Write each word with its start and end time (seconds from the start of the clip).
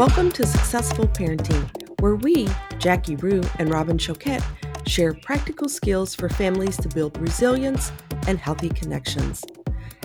Welcome 0.00 0.32
to 0.32 0.46
Successful 0.46 1.08
Parenting, 1.08 2.00
where 2.00 2.14
we, 2.14 2.48
Jackie 2.78 3.16
Rue 3.16 3.42
and 3.58 3.68
Robin 3.68 3.98
Choquette, 3.98 4.42
share 4.88 5.12
practical 5.12 5.68
skills 5.68 6.14
for 6.14 6.30
families 6.30 6.78
to 6.78 6.88
build 6.88 7.18
resilience 7.18 7.92
and 8.26 8.38
healthy 8.38 8.70
connections. 8.70 9.44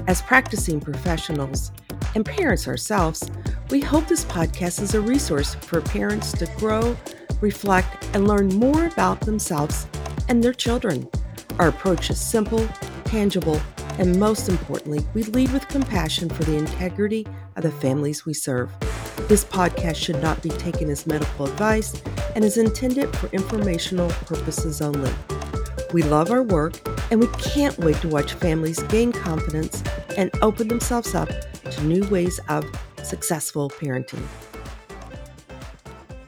As 0.08 0.22
practicing 0.22 0.82
professionals 0.82 1.72
and 2.14 2.26
parents 2.26 2.68
ourselves, 2.68 3.32
we 3.70 3.80
hope 3.80 4.06
this 4.10 4.26
podcast 4.26 4.82
is 4.82 4.96
a 4.96 5.00
resource 5.00 5.56
for 5.56 5.80
parents 5.80 6.34
to 6.34 6.46
grow, 6.58 6.98
reflect, 7.40 8.06
and 8.14 8.28
learn 8.28 8.50
more 8.50 8.88
about 8.88 9.22
themselves 9.22 9.88
and 10.28 10.44
their 10.44 10.52
children. 10.52 11.08
Our 11.58 11.70
approach 11.70 12.10
is 12.10 12.20
simple, 12.20 12.68
tangible, 13.06 13.62
and 13.98 14.20
most 14.20 14.50
importantly, 14.50 15.08
we 15.14 15.24
lead 15.24 15.54
with 15.54 15.70
compassion 15.70 16.28
for 16.28 16.44
the 16.44 16.58
integrity 16.58 17.26
of 17.56 17.64
the 17.64 17.72
families 17.72 18.26
we 18.26 18.34
serve. 18.34 18.70
This 19.28 19.44
podcast 19.44 19.96
should 19.96 20.22
not 20.22 20.44
be 20.44 20.50
taken 20.50 20.90
as 20.90 21.08
medical 21.08 21.48
advice 21.48 22.02
and 22.36 22.44
is 22.46 22.58
intended 22.58 23.16
for 23.18 23.28
informational 23.28 24.10
purposes 24.10 24.82
only. 24.82 25.12
We 25.94 26.04
love 26.04 26.30
our 26.30 26.44
work 26.44 26.80
and 27.10 27.20
we 27.20 27.28
can't 27.40 27.78
wait 27.80 27.96
to 27.98 28.08
watch 28.08 28.34
families 28.34 28.82
gain 28.84 29.12
confidence 29.12 29.82
and 30.18 30.30
open 30.42 30.68
themselves 30.68 31.16
up 31.16 31.30
to 31.30 31.84
new 31.84 32.08
ways 32.10 32.40
of 32.50 32.66
successful 33.04 33.70
parenting. 33.70 34.24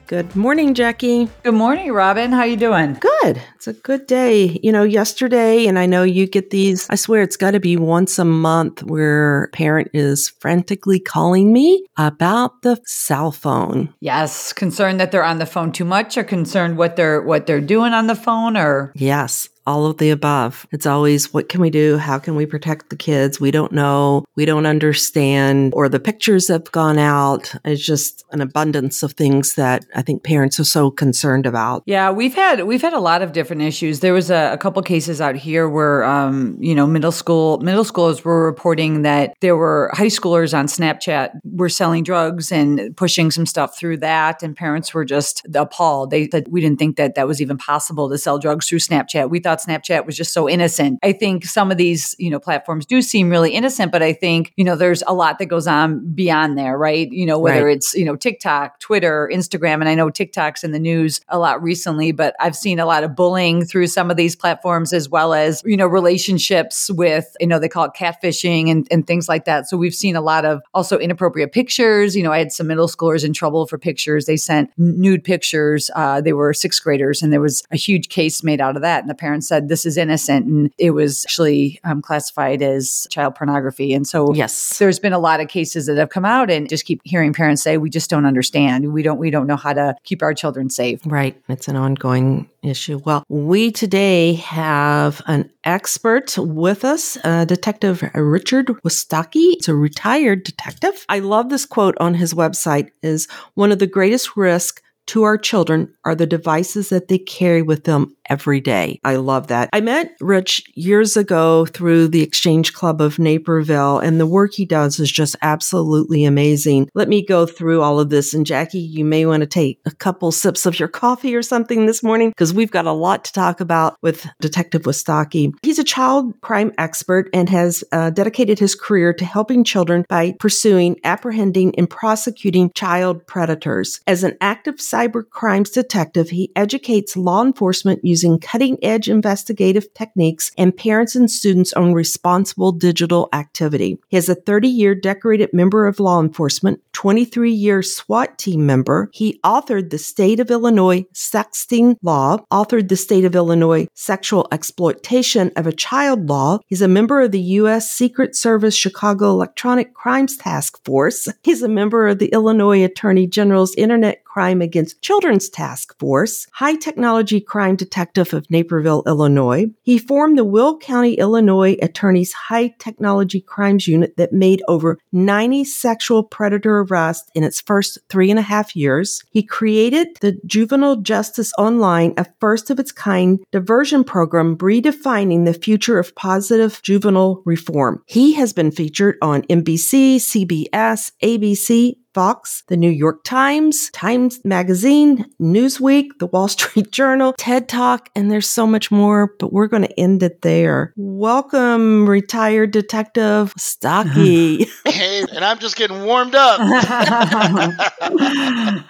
Good 0.08 0.34
morning, 0.34 0.72
Jackie. 0.72 1.28
Good 1.42 1.52
morning, 1.52 1.92
Robin. 1.92 2.32
How 2.32 2.44
you 2.44 2.56
doing? 2.56 2.94
Good. 2.94 3.42
It's 3.56 3.66
a 3.66 3.74
good 3.74 4.06
day. 4.06 4.58
You 4.62 4.72
know, 4.72 4.82
yesterday, 4.82 5.66
and 5.66 5.78
I 5.78 5.84
know 5.84 6.02
you 6.02 6.26
get 6.26 6.48
these, 6.48 6.88
I 6.88 6.94
swear 6.94 7.20
it's 7.20 7.36
got 7.36 7.50
to 7.50 7.60
be 7.60 7.76
once 7.76 8.18
a 8.18 8.24
month 8.24 8.82
where 8.82 9.50
parent 9.52 9.90
is 9.92 10.30
frantically 10.40 10.98
calling 10.98 11.52
me 11.52 11.84
about 11.98 12.62
the 12.62 12.80
cell 12.86 13.32
phone. 13.32 13.92
Yes, 14.00 14.54
concerned 14.54 14.98
that 14.98 15.12
they're 15.12 15.22
on 15.22 15.40
the 15.40 15.44
phone 15.44 15.72
too 15.72 15.84
much 15.84 16.16
or 16.16 16.24
concerned 16.24 16.78
what 16.78 16.96
they're 16.96 17.20
what 17.20 17.46
they're 17.46 17.60
doing 17.60 17.92
on 17.92 18.06
the 18.06 18.14
phone 18.14 18.56
or 18.56 18.94
Yes 18.96 19.50
all 19.68 19.84
of 19.84 19.98
the 19.98 20.08
above. 20.08 20.66
It's 20.72 20.86
always 20.86 21.34
what 21.34 21.50
can 21.50 21.60
we 21.60 21.68
do? 21.68 21.98
How 21.98 22.18
can 22.18 22.34
we 22.36 22.46
protect 22.46 22.88
the 22.88 22.96
kids? 22.96 23.38
We 23.38 23.50
don't 23.50 23.70
know. 23.70 24.24
We 24.34 24.46
don't 24.46 24.64
understand. 24.64 25.74
Or 25.76 25.90
the 25.90 26.00
pictures 26.00 26.48
have 26.48 26.72
gone 26.72 26.98
out. 26.98 27.54
It's 27.66 27.84
just 27.84 28.24
an 28.32 28.40
abundance 28.40 29.02
of 29.02 29.12
things 29.12 29.56
that 29.56 29.84
I 29.94 30.00
think 30.00 30.24
parents 30.24 30.58
are 30.58 30.64
so 30.64 30.90
concerned 30.90 31.44
about. 31.44 31.82
Yeah, 31.84 32.10
we've 32.10 32.34
had 32.34 32.64
we've 32.64 32.80
had 32.80 32.94
a 32.94 32.98
lot 32.98 33.20
of 33.20 33.32
different 33.32 33.60
issues. 33.60 34.00
There 34.00 34.14
was 34.14 34.30
a, 34.30 34.52
a 34.54 34.56
couple 34.56 34.80
cases 34.80 35.20
out 35.20 35.36
here 35.36 35.68
where 35.68 36.02
um, 36.02 36.56
you 36.60 36.74
know 36.74 36.86
middle 36.86 37.12
school 37.12 37.58
middle 37.58 37.84
schoolers 37.84 38.24
were 38.24 38.46
reporting 38.46 39.02
that 39.02 39.34
there 39.40 39.56
were 39.56 39.90
high 39.92 40.06
schoolers 40.06 40.56
on 40.56 40.66
Snapchat 40.66 41.40
were 41.44 41.68
selling 41.68 42.04
drugs 42.04 42.50
and 42.50 42.96
pushing 42.96 43.30
some 43.30 43.44
stuff 43.44 43.76
through 43.78 43.98
that, 43.98 44.42
and 44.42 44.56
parents 44.56 44.94
were 44.94 45.04
just 45.04 45.46
appalled. 45.54 46.10
They 46.10 46.30
said 46.30 46.46
we 46.48 46.62
didn't 46.62 46.78
think 46.78 46.96
that 46.96 47.16
that 47.16 47.26
was 47.26 47.42
even 47.42 47.58
possible 47.58 48.08
to 48.08 48.16
sell 48.16 48.38
drugs 48.38 48.66
through 48.66 48.78
Snapchat. 48.78 49.28
We 49.28 49.40
thought 49.40 49.57
Snapchat 49.60 50.06
was 50.06 50.16
just 50.16 50.32
so 50.32 50.48
innocent. 50.48 50.98
I 51.02 51.12
think 51.12 51.44
some 51.44 51.70
of 51.70 51.76
these, 51.76 52.14
you 52.18 52.30
know, 52.30 52.40
platforms 52.40 52.86
do 52.86 53.02
seem 53.02 53.30
really 53.30 53.52
innocent, 53.52 53.92
but 53.92 54.02
I 54.02 54.12
think, 54.12 54.52
you 54.56 54.64
know, 54.64 54.76
there's 54.76 55.02
a 55.06 55.14
lot 55.14 55.38
that 55.38 55.46
goes 55.46 55.66
on 55.66 56.14
beyond 56.14 56.58
there, 56.58 56.76
right? 56.76 57.10
You 57.10 57.26
know, 57.26 57.38
whether 57.38 57.66
right. 57.66 57.76
it's, 57.76 57.94
you 57.94 58.04
know, 58.04 58.16
TikTok, 58.16 58.80
Twitter, 58.80 59.30
Instagram, 59.32 59.74
and 59.74 59.88
I 59.88 59.94
know 59.94 60.10
TikTok's 60.10 60.64
in 60.64 60.72
the 60.72 60.78
news 60.78 61.20
a 61.28 61.38
lot 61.38 61.62
recently, 61.62 62.12
but 62.12 62.34
I've 62.40 62.56
seen 62.56 62.78
a 62.78 62.86
lot 62.86 63.04
of 63.04 63.14
bullying 63.14 63.64
through 63.64 63.86
some 63.86 64.10
of 64.10 64.16
these 64.16 64.34
platforms 64.36 64.92
as 64.92 65.08
well 65.08 65.34
as, 65.34 65.62
you 65.64 65.76
know, 65.76 65.86
relationships 65.86 66.90
with, 66.90 67.36
you 67.40 67.46
know, 67.46 67.58
they 67.58 67.68
call 67.68 67.84
it 67.84 67.92
catfishing 67.96 68.70
and, 68.70 68.86
and 68.90 69.06
things 69.06 69.28
like 69.28 69.44
that. 69.44 69.68
So 69.68 69.76
we've 69.76 69.94
seen 69.94 70.16
a 70.16 70.20
lot 70.20 70.44
of 70.44 70.62
also 70.74 70.98
inappropriate 70.98 71.52
pictures. 71.52 72.16
You 72.16 72.22
know, 72.22 72.32
I 72.32 72.38
had 72.38 72.52
some 72.52 72.66
middle 72.66 72.88
schoolers 72.88 73.24
in 73.24 73.32
trouble 73.32 73.66
for 73.66 73.78
pictures. 73.78 74.26
They 74.26 74.36
sent 74.36 74.70
nude 74.76 75.24
pictures. 75.24 75.90
Uh, 75.94 76.20
they 76.20 76.32
were 76.32 76.52
sixth 76.52 76.82
graders 76.82 77.22
and 77.22 77.32
there 77.32 77.40
was 77.40 77.62
a 77.70 77.76
huge 77.76 78.08
case 78.08 78.42
made 78.42 78.60
out 78.60 78.76
of 78.76 78.82
that. 78.82 79.00
And 79.00 79.10
the 79.10 79.14
parents 79.14 79.37
said 79.42 79.68
this 79.68 79.86
is 79.86 79.96
innocent 79.96 80.46
and 80.46 80.72
it 80.78 80.90
was 80.90 81.24
actually 81.24 81.80
um, 81.84 82.02
classified 82.02 82.62
as 82.62 83.06
child 83.10 83.34
pornography. 83.34 83.92
And 83.94 84.06
so 84.06 84.32
yes, 84.34 84.78
there's 84.78 84.98
been 84.98 85.12
a 85.12 85.18
lot 85.18 85.40
of 85.40 85.48
cases 85.48 85.86
that 85.86 85.96
have 85.96 86.10
come 86.10 86.24
out 86.24 86.50
and 86.50 86.68
just 86.68 86.84
keep 86.84 87.00
hearing 87.04 87.32
parents 87.32 87.62
say, 87.62 87.76
we 87.76 87.90
just 87.90 88.10
don't 88.10 88.26
understand. 88.26 88.92
We 88.92 89.02
don't, 89.02 89.18
we 89.18 89.30
don't 89.30 89.46
know 89.46 89.56
how 89.56 89.72
to 89.72 89.96
keep 90.04 90.22
our 90.22 90.34
children 90.34 90.70
safe. 90.70 91.00
Right. 91.04 91.40
It's 91.48 91.68
an 91.68 91.76
ongoing 91.76 92.48
issue. 92.62 93.00
Well, 93.04 93.24
we 93.28 93.70
today 93.70 94.34
have 94.34 95.22
an 95.26 95.50
expert 95.64 96.36
with 96.38 96.84
us, 96.84 97.16
uh, 97.24 97.44
Detective 97.44 98.02
Richard 98.14 98.66
Wistocki. 98.84 99.52
It's 99.54 99.68
a 99.68 99.74
retired 99.74 100.44
detective. 100.44 101.04
I 101.08 101.20
love 101.20 101.50
this 101.50 101.66
quote 101.66 101.96
on 102.00 102.14
his 102.14 102.34
website 102.34 102.90
is 103.02 103.28
one 103.54 103.72
of 103.72 103.78
the 103.78 103.86
greatest 103.86 104.36
risks 104.36 104.82
to 105.08 105.22
our 105.22 105.38
children 105.38 105.92
are 106.04 106.14
the 106.14 106.26
devices 106.26 106.90
that 106.90 107.08
they 107.08 107.18
carry 107.18 107.62
with 107.62 107.84
them 107.84 108.14
every 108.28 108.60
day. 108.60 109.00
I 109.04 109.16
love 109.16 109.48
that. 109.48 109.68
I 109.72 109.80
met 109.80 110.16
Rich 110.20 110.64
years 110.74 111.16
ago 111.16 111.66
through 111.66 112.08
the 112.08 112.22
Exchange 112.22 112.72
Club 112.72 113.00
of 113.00 113.18
Naperville, 113.18 113.98
and 113.98 114.20
the 114.20 114.26
work 114.26 114.54
he 114.54 114.64
does 114.64 115.00
is 115.00 115.10
just 115.10 115.36
absolutely 115.42 116.24
amazing. 116.24 116.88
Let 116.94 117.08
me 117.08 117.24
go 117.24 117.46
through 117.46 117.82
all 117.82 118.00
of 118.00 118.10
this. 118.10 118.34
And 118.34 118.46
Jackie, 118.46 118.78
you 118.78 119.04
may 119.04 119.26
want 119.26 119.40
to 119.42 119.46
take 119.46 119.80
a 119.86 119.90
couple 119.90 120.30
sips 120.32 120.66
of 120.66 120.78
your 120.78 120.88
coffee 120.98 121.34
or 121.34 121.42
something 121.42 121.86
this 121.86 122.02
morning 122.02 122.30
because 122.30 122.52
we've 122.54 122.70
got 122.70 122.86
a 122.86 122.92
lot 122.92 123.24
to 123.24 123.32
talk 123.32 123.60
about 123.60 123.96
with 124.02 124.26
Detective 124.40 124.82
Wistocki. 124.82 125.52
He's 125.62 125.78
a 125.78 125.84
child 125.84 126.40
crime 126.40 126.72
expert 126.78 127.28
and 127.32 127.48
has 127.48 127.82
uh, 127.92 128.10
dedicated 128.10 128.58
his 128.58 128.74
career 128.74 129.12
to 129.14 129.24
helping 129.24 129.64
children 129.64 130.04
by 130.08 130.34
pursuing, 130.38 130.96
apprehending, 131.04 131.74
and 131.78 131.88
prosecuting 131.88 132.70
child 132.74 133.26
predators. 133.26 134.00
As 134.06 134.24
an 134.24 134.36
active 134.40 134.76
cyber 134.76 135.28
crimes 135.28 135.70
detective, 135.70 136.30
he 136.30 136.52
educates 136.56 137.16
law 137.16 137.44
enforcement 137.44 138.00
using 138.02 138.17
using 138.18 138.40
cutting 138.40 138.76
edge 138.82 139.08
investigative 139.08 139.94
techniques 139.94 140.50
and 140.58 140.76
parents 140.76 141.14
and 141.14 141.30
students 141.30 141.72
on 141.74 141.94
responsible 141.94 142.72
digital 142.72 143.28
activity. 143.32 143.96
He 144.08 144.16
is 144.16 144.28
a 144.28 144.34
30 144.34 144.66
year 144.66 144.96
decorated 144.96 145.50
member 145.52 145.86
of 145.86 146.00
law 146.00 146.20
enforcement, 146.20 146.80
23 146.94 147.52
year 147.52 147.80
SWAT 147.80 148.36
team 148.36 148.66
member. 148.66 149.08
He 149.12 149.38
authored 149.44 149.90
the 149.90 149.98
State 149.98 150.40
of 150.40 150.50
Illinois 150.50 151.04
Sexting 151.14 151.96
Law, 152.02 152.38
authored 152.50 152.88
the 152.88 152.96
State 152.96 153.24
of 153.24 153.36
Illinois 153.36 153.86
Sexual 153.94 154.48
Exploitation 154.50 155.52
of 155.54 155.68
a 155.68 155.72
Child 155.72 156.28
Law. 156.28 156.58
He's 156.66 156.82
a 156.82 156.88
member 156.88 157.20
of 157.20 157.30
the 157.30 157.40
U.S. 157.60 157.88
Secret 157.88 158.34
Service 158.34 158.74
Chicago 158.74 159.30
Electronic 159.30 159.94
Crimes 159.94 160.36
Task 160.36 160.84
Force. 160.84 161.28
He's 161.44 161.62
a 161.62 161.68
member 161.68 162.08
of 162.08 162.18
the 162.18 162.32
Illinois 162.32 162.82
Attorney 162.82 163.28
General's 163.28 163.76
Internet 163.76 164.24
Crime 164.38 164.62
Against 164.62 165.02
Children's 165.02 165.48
Task 165.48 165.98
Force, 165.98 166.46
high 166.52 166.76
technology 166.76 167.40
crime 167.40 167.74
detective 167.74 168.32
of 168.32 168.48
Naperville, 168.48 169.02
Illinois. 169.04 169.66
He 169.82 169.98
formed 169.98 170.38
the 170.38 170.44
Will 170.44 170.78
County, 170.78 171.14
Illinois 171.14 171.76
Attorney's 171.82 172.32
High 172.32 172.68
Technology 172.78 173.40
Crimes 173.40 173.88
Unit 173.88 174.16
that 174.16 174.32
made 174.32 174.62
over 174.68 175.00
90 175.10 175.64
sexual 175.64 176.22
predator 176.22 176.82
arrests 176.82 177.28
in 177.34 177.42
its 177.42 177.60
first 177.60 177.98
three 178.08 178.30
and 178.30 178.38
a 178.38 178.42
half 178.42 178.76
years. 178.76 179.24
He 179.32 179.42
created 179.42 180.16
the 180.20 180.38
Juvenile 180.46 180.98
Justice 180.98 181.52
Online, 181.58 182.14
a 182.16 182.24
first 182.38 182.70
of 182.70 182.78
its 182.78 182.92
kind 182.92 183.40
diversion 183.50 184.04
program 184.04 184.56
redefining 184.58 185.46
the 185.46 185.52
future 185.52 185.98
of 185.98 186.14
positive 186.14 186.80
juvenile 186.84 187.42
reform. 187.44 188.04
He 188.06 188.34
has 188.34 188.52
been 188.52 188.70
featured 188.70 189.16
on 189.20 189.42
NBC, 189.42 190.18
CBS, 190.18 191.10
ABC, 191.24 191.96
Fox, 192.18 192.64
the 192.66 192.76
New 192.76 192.90
York 192.90 193.22
Times, 193.22 193.90
Times 193.90 194.44
Magazine, 194.44 195.24
Newsweek, 195.40 196.08
the 196.18 196.26
Wall 196.26 196.48
Street 196.58 196.90
Journal, 196.90 197.32
TED 197.38 197.68
Talk, 197.68 198.08
and 198.16 198.28
there's 198.28 198.48
so 198.48 198.66
much 198.66 198.90
more, 198.90 199.36
but 199.38 199.52
we're 199.52 199.68
going 199.68 199.84
to 199.84 200.00
end 200.00 200.24
it 200.24 200.42
there. 200.42 200.92
Welcome, 200.96 202.08
retired 202.08 202.72
detective 202.72 203.52
Stocky. 203.56 204.66
hey, 204.84 205.26
and 205.32 205.44
I'm 205.44 205.60
just 205.60 205.76
getting 205.76 206.02
warmed 206.02 206.34
up. 206.34 206.58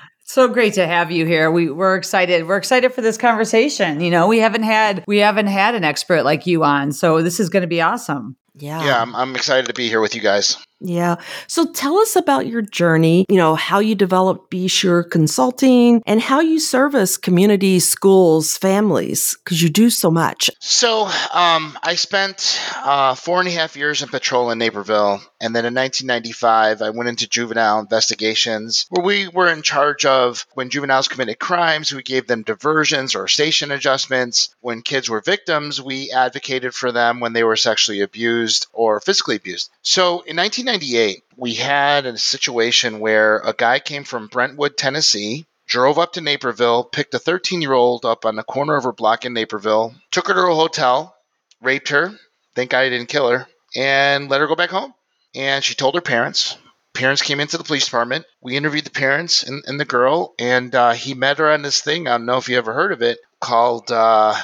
So 0.30 0.46
great 0.46 0.75
to 0.75 0.86
have 0.86 1.10
you 1.10 1.25
here. 1.25 1.50
We 1.50 1.70
we're 1.70 1.96
excited. 1.96 2.46
We're 2.46 2.58
excited 2.58 2.92
for 2.92 3.00
this 3.00 3.16
conversation. 3.16 4.02
You 4.02 4.10
know, 4.10 4.26
we 4.26 4.40
haven't 4.40 4.62
had 4.62 5.02
we 5.06 5.16
haven't 5.19 5.46
had 5.46 5.75
an 5.75 5.84
expert 5.84 6.22
like 6.22 6.46
you 6.46 6.64
on, 6.64 6.92
so 6.92 7.22
this 7.22 7.40
is 7.40 7.48
going 7.48 7.62
to 7.62 7.66
be 7.66 7.80
awesome. 7.80 8.36
Yeah. 8.54 8.84
Yeah, 8.84 9.00
I'm, 9.00 9.16
I'm 9.16 9.34
excited 9.36 9.69
to 9.69 9.72
be 9.72 9.88
here 9.88 10.02
with 10.02 10.14
you 10.14 10.20
guys. 10.20 10.58
Yeah. 10.80 11.16
So 11.48 11.72
tell 11.72 11.98
us 11.98 12.14
about 12.14 12.46
your 12.46 12.62
journey, 12.62 13.26
you 13.28 13.36
know, 13.36 13.56
how 13.56 13.80
you 13.80 13.94
developed 13.94 14.50
BeSure 14.50 15.10
Consulting 15.10 16.02
and 16.06 16.20
how 16.20 16.40
you 16.40 16.60
service 16.60 17.16
communities, 17.16 17.88
schools, 17.88 18.56
families, 18.56 19.36
because 19.42 19.60
you 19.60 19.70
do 19.70 19.90
so 19.90 20.10
much. 20.10 20.50
So 20.60 21.06
um, 21.32 21.76
I 21.82 21.96
spent 21.96 22.60
uh, 22.76 23.14
four 23.14 23.40
and 23.40 23.48
a 23.48 23.52
half 23.52 23.76
years 23.76 24.02
in 24.02 24.08
patrol 24.08 24.50
in 24.50 24.58
Naperville. 24.58 25.20
And 25.40 25.54
then 25.54 25.64
in 25.64 25.75
1995, 25.75 26.82
I 26.82 26.90
went 26.90 27.08
into 27.08 27.28
juvenile 27.28 27.80
investigations 27.80 28.86
where 28.90 29.04
we 29.04 29.28
were 29.28 29.48
in 29.48 29.62
charge 29.62 30.04
of 30.04 30.46
when 30.54 30.70
juveniles 30.70 31.08
committed 31.08 31.38
crimes, 31.38 31.92
we 31.92 32.02
gave 32.02 32.26
them 32.26 32.42
diversions 32.42 33.14
or 33.14 33.28
station 33.28 33.70
adjustments. 33.72 34.54
When 34.60 34.82
kids 34.82 35.08
were 35.08 35.20
victims, 35.20 35.80
we 35.82 36.12
advocated 36.12 36.75
for 36.75 36.92
them 36.92 37.20
when 37.20 37.32
they 37.32 37.44
were 37.44 37.56
sexually 37.56 38.00
abused 38.00 38.66
or 38.72 39.00
physically 39.00 39.36
abused. 39.36 39.70
So 39.82 40.20
in 40.20 40.36
19 40.36 40.67
1998, 40.68 41.24
we 41.38 41.54
had 41.54 42.04
a 42.04 42.18
situation 42.18 43.00
where 43.00 43.38
a 43.38 43.54
guy 43.54 43.78
came 43.78 44.04
from 44.04 44.26
Brentwood, 44.26 44.76
Tennessee, 44.76 45.46
drove 45.66 45.98
up 45.98 46.12
to 46.12 46.20
Naperville, 46.20 46.84
picked 46.84 47.14
a 47.14 47.18
13 47.18 47.62
year 47.62 47.72
old 47.72 48.04
up 48.04 48.26
on 48.26 48.36
the 48.36 48.42
corner 48.42 48.76
of 48.76 48.84
her 48.84 48.92
block 48.92 49.24
in 49.24 49.32
Naperville, 49.32 49.94
took 50.10 50.28
her 50.28 50.34
to 50.34 50.40
a 50.42 50.54
hotel, 50.54 51.16
raped 51.62 51.88
her. 51.88 52.12
Thank 52.54 52.68
God 52.68 52.84
he 52.84 52.90
didn't 52.90 53.08
kill 53.08 53.30
her, 53.30 53.46
and 53.74 54.28
let 54.28 54.42
her 54.42 54.46
go 54.46 54.56
back 54.56 54.68
home. 54.68 54.92
And 55.34 55.64
she 55.64 55.74
told 55.74 55.94
her 55.94 56.02
parents. 56.02 56.58
Parents 56.92 57.22
came 57.22 57.40
into 57.40 57.56
the 57.56 57.64
police 57.64 57.86
department. 57.86 58.26
We 58.42 58.54
interviewed 58.54 58.84
the 58.84 58.90
parents 58.90 59.44
and, 59.44 59.64
and 59.66 59.80
the 59.80 59.86
girl, 59.86 60.34
and 60.38 60.74
uh, 60.74 60.92
he 60.92 61.14
met 61.14 61.38
her 61.38 61.50
on 61.50 61.62
this 61.62 61.80
thing. 61.80 62.06
I 62.06 62.18
don't 62.18 62.26
know 62.26 62.36
if 62.36 62.50
you 62.50 62.58
ever 62.58 62.74
heard 62.74 62.92
of 62.92 63.00
it 63.00 63.20
called 63.40 63.90
uh, 63.90 64.34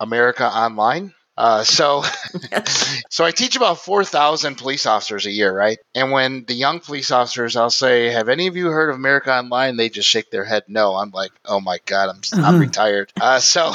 America 0.00 0.44
Online. 0.44 1.14
Uh, 1.36 1.64
so, 1.64 2.04
so 3.10 3.24
I 3.24 3.30
teach 3.30 3.56
about 3.56 3.78
four 3.78 4.04
thousand 4.04 4.56
police 4.56 4.86
officers 4.86 5.26
a 5.26 5.30
year, 5.30 5.54
right? 5.56 5.78
And 5.94 6.12
when 6.12 6.44
the 6.44 6.54
young 6.54 6.80
police 6.80 7.10
officers, 7.10 7.56
I'll 7.56 7.70
say, 7.70 8.10
"Have 8.10 8.28
any 8.28 8.46
of 8.46 8.56
you 8.56 8.66
heard 8.66 8.90
of 8.90 8.96
America 8.96 9.32
Online?" 9.32 9.76
They 9.76 9.88
just 9.88 10.08
shake 10.08 10.30
their 10.30 10.44
head, 10.44 10.64
"No." 10.68 10.94
I'm 10.94 11.10
like, 11.10 11.32
"Oh 11.44 11.60
my 11.60 11.78
god, 11.86 12.10
I'm 12.10 12.44
I'm 12.44 12.60
retired." 12.60 13.12
Uh, 13.20 13.40
so, 13.40 13.74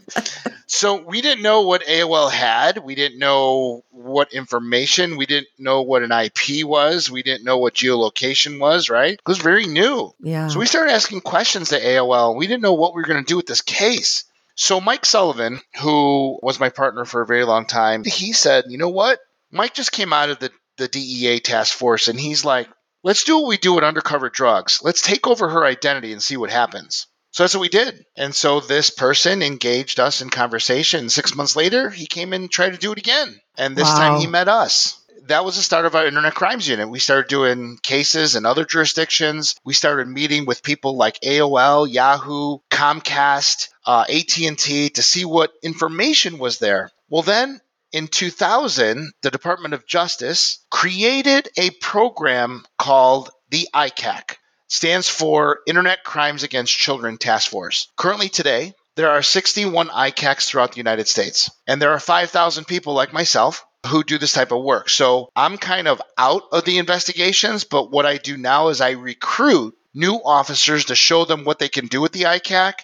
so 0.66 1.02
we 1.02 1.22
didn't 1.22 1.42
know 1.42 1.62
what 1.62 1.86
AOL 1.86 2.30
had. 2.30 2.78
We 2.78 2.94
didn't 2.94 3.18
know 3.18 3.84
what 3.90 4.34
information. 4.34 5.16
We 5.16 5.26
didn't 5.26 5.48
know 5.58 5.82
what 5.82 6.02
an 6.02 6.12
IP 6.12 6.66
was. 6.66 7.10
We 7.10 7.22
didn't 7.22 7.44
know 7.44 7.58
what 7.58 7.74
geolocation 7.74 8.60
was. 8.60 8.90
Right? 8.90 9.14
It 9.14 9.20
was 9.26 9.38
very 9.38 9.66
new. 9.66 10.12
Yeah. 10.20 10.48
So 10.48 10.58
we 10.58 10.66
started 10.66 10.92
asking 10.92 11.22
questions 11.22 11.70
to 11.70 11.80
AOL. 11.80 12.36
We 12.36 12.46
didn't 12.46 12.62
know 12.62 12.74
what 12.74 12.94
we 12.94 13.00
were 13.00 13.08
going 13.08 13.24
to 13.24 13.28
do 13.28 13.36
with 13.36 13.46
this 13.46 13.62
case. 13.62 14.24
So 14.62 14.80
Mike 14.80 15.04
Sullivan, 15.04 15.60
who 15.80 16.38
was 16.40 16.60
my 16.60 16.68
partner 16.68 17.04
for 17.04 17.20
a 17.20 17.26
very 17.26 17.44
long 17.44 17.66
time, 17.66 18.04
he 18.04 18.32
said, 18.32 18.66
"You 18.68 18.78
know 18.78 18.90
what? 18.90 19.18
Mike 19.50 19.74
just 19.74 19.90
came 19.90 20.12
out 20.12 20.30
of 20.30 20.38
the 20.38 20.52
the 20.76 20.86
DEA 20.86 21.40
task 21.40 21.76
force, 21.76 22.06
and 22.06 22.18
he's 22.18 22.44
like." 22.44 22.68
Let's 23.02 23.24
do 23.24 23.38
what 23.38 23.48
we 23.48 23.56
do 23.56 23.72
with 23.72 23.82
undercover 23.82 24.30
drugs. 24.30 24.78
Let's 24.80 25.02
take 25.02 25.26
over 25.26 25.48
her 25.48 25.64
identity 25.64 26.12
and 26.12 26.22
see 26.22 26.36
what 26.36 26.50
happens. 26.50 27.08
So 27.32 27.42
that's 27.42 27.54
what 27.54 27.62
we 27.62 27.68
did. 27.68 28.04
And 28.16 28.32
so 28.32 28.60
this 28.60 28.90
person 28.90 29.42
engaged 29.42 29.98
us 29.98 30.22
in 30.22 30.30
conversation. 30.30 31.08
Six 31.08 31.34
months 31.34 31.56
later, 31.56 31.90
he 31.90 32.06
came 32.06 32.32
in 32.32 32.42
and 32.42 32.50
tried 32.50 32.74
to 32.74 32.78
do 32.78 32.92
it 32.92 32.98
again. 32.98 33.40
And 33.58 33.74
this 33.74 33.88
Wow. 33.88 33.96
time 33.96 34.20
he 34.20 34.28
met 34.28 34.46
us. 34.46 35.01
That 35.26 35.44
was 35.44 35.56
the 35.56 35.62
start 35.62 35.86
of 35.86 35.94
our 35.94 36.06
internet 36.06 36.34
crimes 36.34 36.66
unit. 36.66 36.88
We 36.88 36.98
started 36.98 37.28
doing 37.28 37.78
cases 37.80 38.34
in 38.34 38.44
other 38.44 38.64
jurisdictions. 38.64 39.54
We 39.64 39.72
started 39.72 40.08
meeting 40.08 40.46
with 40.46 40.64
people 40.64 40.96
like 40.96 41.20
AOL, 41.20 41.90
Yahoo, 41.90 42.58
Comcast, 42.70 43.68
uh, 43.86 44.04
AT&T 44.08 44.90
to 44.90 45.02
see 45.02 45.24
what 45.24 45.52
information 45.62 46.38
was 46.38 46.58
there. 46.58 46.90
Well, 47.08 47.22
then 47.22 47.60
in 47.92 48.08
2000, 48.08 49.12
the 49.22 49.30
Department 49.30 49.74
of 49.74 49.86
Justice 49.86 50.58
created 50.70 51.48
a 51.56 51.70
program 51.70 52.64
called 52.76 53.30
the 53.50 53.68
ICAC 53.72 54.36
stands 54.72 55.06
for 55.06 55.60
Internet 55.66 56.02
Crimes 56.02 56.42
Against 56.42 56.76
Children 56.76 57.18
Task 57.18 57.50
Force. 57.50 57.88
Currently, 57.96 58.30
today, 58.30 58.72
there 58.96 59.10
are 59.10 59.22
61 59.22 59.88
ICACs 59.88 60.46
throughout 60.46 60.72
the 60.72 60.78
United 60.78 61.06
States, 61.06 61.50
and 61.66 61.80
there 61.80 61.92
are 61.92 62.00
5,000 62.00 62.64
people 62.64 62.94
like 62.94 63.12
myself 63.12 63.66
who 63.86 64.04
do 64.04 64.18
this 64.18 64.32
type 64.32 64.52
of 64.52 64.62
work. 64.62 64.88
So 64.88 65.30
I'm 65.34 65.58
kind 65.58 65.88
of 65.88 66.00
out 66.16 66.44
of 66.52 66.64
the 66.64 66.78
investigations, 66.78 67.64
but 67.64 67.90
what 67.90 68.06
I 68.06 68.16
do 68.16 68.36
now 68.36 68.68
is 68.68 68.80
I 68.80 68.90
recruit 68.90 69.76
new 69.94 70.14
officers 70.14 70.86
to 70.86 70.94
show 70.94 71.24
them 71.24 71.44
what 71.44 71.58
they 71.58 71.68
can 71.68 71.86
do 71.86 72.00
with 72.00 72.12
the 72.12 72.22
ICAC, 72.22 72.74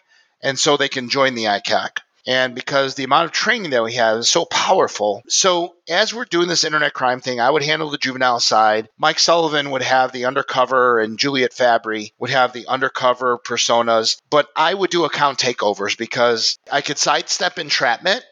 and 0.42 0.58
so 0.58 0.76
they 0.76 0.88
can 0.88 1.08
join 1.08 1.34
the 1.34 1.44
ICAC. 1.44 1.98
And 2.26 2.54
because 2.54 2.94
the 2.94 3.04
amount 3.04 3.24
of 3.24 3.32
training 3.32 3.70
that 3.70 3.82
we 3.82 3.94
have 3.94 4.18
is 4.18 4.28
so 4.28 4.44
powerful. 4.44 5.22
So, 5.28 5.76
as 5.88 6.12
we're 6.12 6.26
doing 6.26 6.46
this 6.46 6.64
internet 6.64 6.92
crime 6.92 7.22
thing, 7.22 7.40
I 7.40 7.48
would 7.48 7.62
handle 7.62 7.88
the 7.88 7.96
juvenile 7.96 8.38
side. 8.38 8.90
Mike 8.98 9.18
Sullivan 9.18 9.70
would 9.70 9.80
have 9.80 10.12
the 10.12 10.26
undercover, 10.26 11.00
and 11.00 11.18
Juliet 11.18 11.54
Fabry 11.54 12.12
would 12.18 12.28
have 12.28 12.52
the 12.52 12.66
undercover 12.66 13.38
personas. 13.38 14.20
But 14.28 14.48
I 14.54 14.74
would 14.74 14.90
do 14.90 15.06
account 15.06 15.38
takeovers 15.38 15.96
because 15.96 16.58
I 16.70 16.82
could 16.82 16.98
sidestep 16.98 17.58
entrapment. 17.58 18.22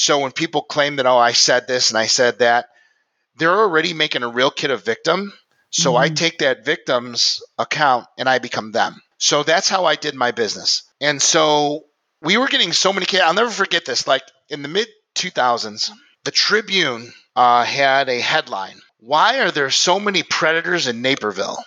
So, 0.00 0.20
when 0.20 0.30
people 0.30 0.62
claim 0.62 0.96
that, 0.96 1.06
oh, 1.06 1.18
I 1.18 1.32
said 1.32 1.66
this 1.66 1.90
and 1.90 1.98
I 1.98 2.06
said 2.06 2.38
that, 2.38 2.66
they're 3.36 3.58
already 3.58 3.94
making 3.94 4.22
a 4.22 4.28
real 4.28 4.52
kid 4.52 4.70
a 4.70 4.76
victim. 4.76 5.32
So, 5.70 5.96
I 5.96 6.08
take 6.08 6.38
that 6.38 6.64
victim's 6.64 7.42
account 7.58 8.06
and 8.16 8.28
I 8.28 8.38
become 8.38 8.70
them. 8.70 9.02
So, 9.18 9.42
that's 9.42 9.68
how 9.68 9.86
I 9.86 9.96
did 9.96 10.14
my 10.14 10.30
business. 10.30 10.84
And 11.00 11.20
so, 11.20 11.84
we 12.22 12.36
were 12.36 12.46
getting 12.46 12.72
so 12.72 12.92
many 12.92 13.06
kids. 13.06 13.24
I'll 13.24 13.34
never 13.34 13.50
forget 13.50 13.84
this. 13.84 14.06
Like 14.06 14.22
in 14.48 14.62
the 14.62 14.68
mid 14.68 14.86
2000s, 15.16 15.90
the 16.22 16.30
Tribune 16.30 17.12
uh, 17.34 17.64
had 17.64 18.08
a 18.08 18.20
headline 18.20 18.80
Why 19.00 19.40
are 19.40 19.50
there 19.50 19.70
so 19.70 19.98
many 19.98 20.22
predators 20.22 20.86
in 20.86 21.02
Naperville? 21.02 21.58